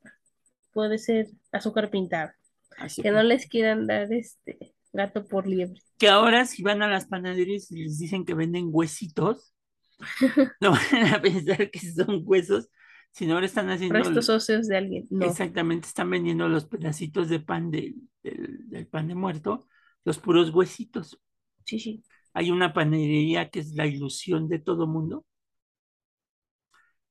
Puede 0.73 0.99
ser 0.99 1.29
azúcar 1.53 1.91
pintado. 1.91 2.31
Así 2.79 3.03
Que 3.03 3.09
que- 3.09 3.15
no 3.15 3.23
les 3.23 3.47
quieran 3.47 3.87
dar 3.87 4.13
este 4.13 4.75
gato 4.93 5.25
por 5.25 5.47
liebre. 5.47 5.81
que 5.99 6.09
ahora 6.09 6.47
si 6.47 6.63
van 6.63 6.83
a 6.83 6.89
las 6.89 7.07
panaderías 7.07 7.71
y 7.71 7.85
les 7.85 7.99
dicen 7.99 8.25
que 8.25 8.35
venden 8.35 8.69
huesitos, 8.71 9.55
no 10.61 10.73
van 10.73 11.15
a 11.15 11.21
pensar 11.21 11.71
que 11.71 11.79
son 11.79 12.23
huesos, 12.25 12.69
sino 13.13 13.35
ahora 13.35 13.47
están 13.47 13.69
haciendo 13.71 13.99
Restos 13.99 14.29
óseos 14.29 14.67
de 14.67 14.77
alguien. 14.77 15.07
No. 15.11 15.27
exactamente, 15.27 15.89
están 15.89 16.11
vendiendo 16.11 16.49
los 16.49 16.67
pedacitos 16.67 17.29
de 17.29 17.41
pan 17.41 17.71
del, 17.71 17.97
del, 18.23 18.69
del 18.69 18.87
pan 18.87 19.09
de 19.09 19.15
muerto, 19.15 19.67
los 20.05 20.19
puros 20.19 20.51
huesitos. 20.51 21.21
Sí, 21.65 21.79
sí. 21.79 22.03
Hay 22.33 22.51
una 22.51 22.73
panadería 22.73 23.51
que 23.51 23.61
es 23.61 23.75
la 23.75 23.87
ilusión 23.87 24.49
de 24.49 24.61
todo 24.61 24.87
mundo, 24.87 25.25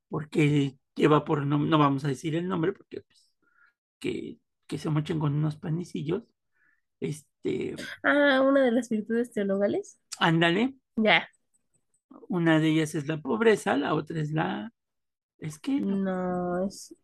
porque 0.09 0.77
lleva 0.95 1.25
por 1.25 1.45
no, 1.45 1.57
no 1.59 1.77
vamos 1.77 2.03
a 2.05 2.07
decir 2.09 2.36
el 2.36 2.47
nombre, 2.47 2.73
porque 2.73 3.01
pues, 3.01 3.32
que, 3.99 4.39
que 4.67 4.77
se 4.77 4.89
mochen 4.89 5.19
con 5.19 5.36
unos 5.36 5.57
panecillos. 5.57 6.23
Este, 7.43 7.75
Ah, 8.03 8.41
una 8.41 8.63
de 8.65 8.71
las 8.71 8.89
virtudes 8.89 9.31
teologales. 9.31 9.99
ándale, 10.19 10.75
Ya. 10.95 11.27
una 12.27 12.59
de 12.59 12.69
ellas 12.69 12.95
es 12.95 13.07
la 13.07 13.21
pobreza, 13.21 13.77
la 13.77 13.93
otra 13.93 14.19
es 14.19 14.31
la, 14.31 14.71
es 15.37 15.59
que, 15.59 15.79
No, 15.79 16.65
es 16.65 16.95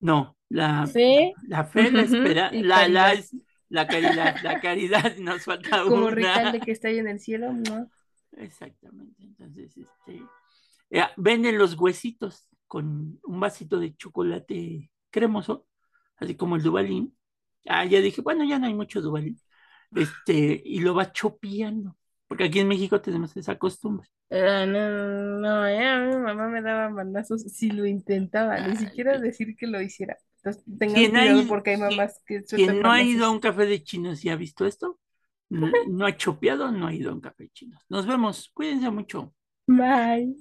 no, 0.00 0.36
la 0.48 0.86
fe 0.86 1.32
la 1.46 1.64
fe, 1.64 1.90
la 1.92 2.02
espera, 2.02 2.50
y 2.52 2.62
la, 2.62 2.88
la, 2.88 3.10
caridad. 3.10 3.24
la 3.68 3.86
caridad, 3.86 4.36
la 4.42 4.60
caridad, 4.60 5.16
nos 5.18 5.44
falta 5.44 5.82
como 5.84 6.06
una. 6.06 6.10
Ricalde 6.10 6.60
que 6.60 6.72
está 6.72 6.88
ahí 6.88 6.98
en 6.98 7.08
el 7.08 7.20
cielo. 7.20 7.52
No. 7.52 7.88
Exactamente, 8.32 9.22
entonces, 9.22 9.76
este, 9.76 10.22
ya, 10.90 11.12
venden 11.16 11.56
los 11.58 11.78
huesitos 11.78 12.48
con 12.66 13.20
un 13.24 13.40
vasito 13.40 13.78
de 13.78 13.94
chocolate 13.96 14.90
cremoso, 15.10 15.66
así 16.16 16.34
como 16.34 16.56
el 16.56 16.62
Dubalín. 16.62 17.16
Ah, 17.68 17.84
ya 17.84 18.00
dije, 18.00 18.22
bueno, 18.22 18.42
ya 18.44 18.58
no 18.58 18.66
hay 18.66 18.74
mucho 18.74 19.00
Dubalín. 19.00 19.38
Este, 19.94 20.62
y 20.64 20.80
lo 20.80 20.94
va 20.94 21.12
chopeando, 21.12 21.96
porque 22.26 22.44
aquí 22.44 22.60
en 22.60 22.68
México 22.68 23.00
tenemos 23.00 23.36
esa 23.36 23.58
costumbre. 23.58 24.08
Ah, 24.30 24.64
no, 24.64 24.88
no, 24.88 25.40
no, 25.40 25.70
ya, 25.70 25.98
mi 25.98 26.16
mamá 26.16 26.48
me 26.48 26.62
daba 26.62 26.88
mandazos 26.88 27.42
si 27.42 27.70
lo 27.70 27.84
intentaba, 27.84 28.66
ni 28.66 28.76
siquiera 28.76 29.18
decir 29.18 29.54
que 29.56 29.66
lo 29.66 29.80
hiciera. 29.80 30.16
Entonces, 30.36 30.64
tengan 30.78 30.96
¿Quién 30.96 31.16
ha 31.16 31.20
cuidado 31.20 31.48
porque 31.48 31.70
hay 31.70 31.76
mamás 31.76 32.20
que 32.26 32.42
Quien 32.42 32.80
no 32.80 32.90
ha 32.90 33.02
ido 33.02 33.26
a 33.26 33.30
un 33.30 33.40
café 33.40 33.66
de 33.66 33.82
chinos 33.82 34.24
y 34.24 34.30
ha 34.30 34.36
visto 34.36 34.66
esto, 34.66 34.98
no, 35.50 35.70
no 35.88 36.06
ha 36.06 36.16
chopeado, 36.16 36.72
no 36.72 36.86
ha 36.86 36.94
ido 36.94 37.10
a 37.10 37.14
un 37.14 37.20
café 37.20 37.44
de 37.44 37.50
chinos. 37.50 37.82
Nos 37.90 38.06
vemos, 38.06 38.50
cuídense 38.54 38.90
mucho. 38.90 39.34
Bye. 39.68 40.34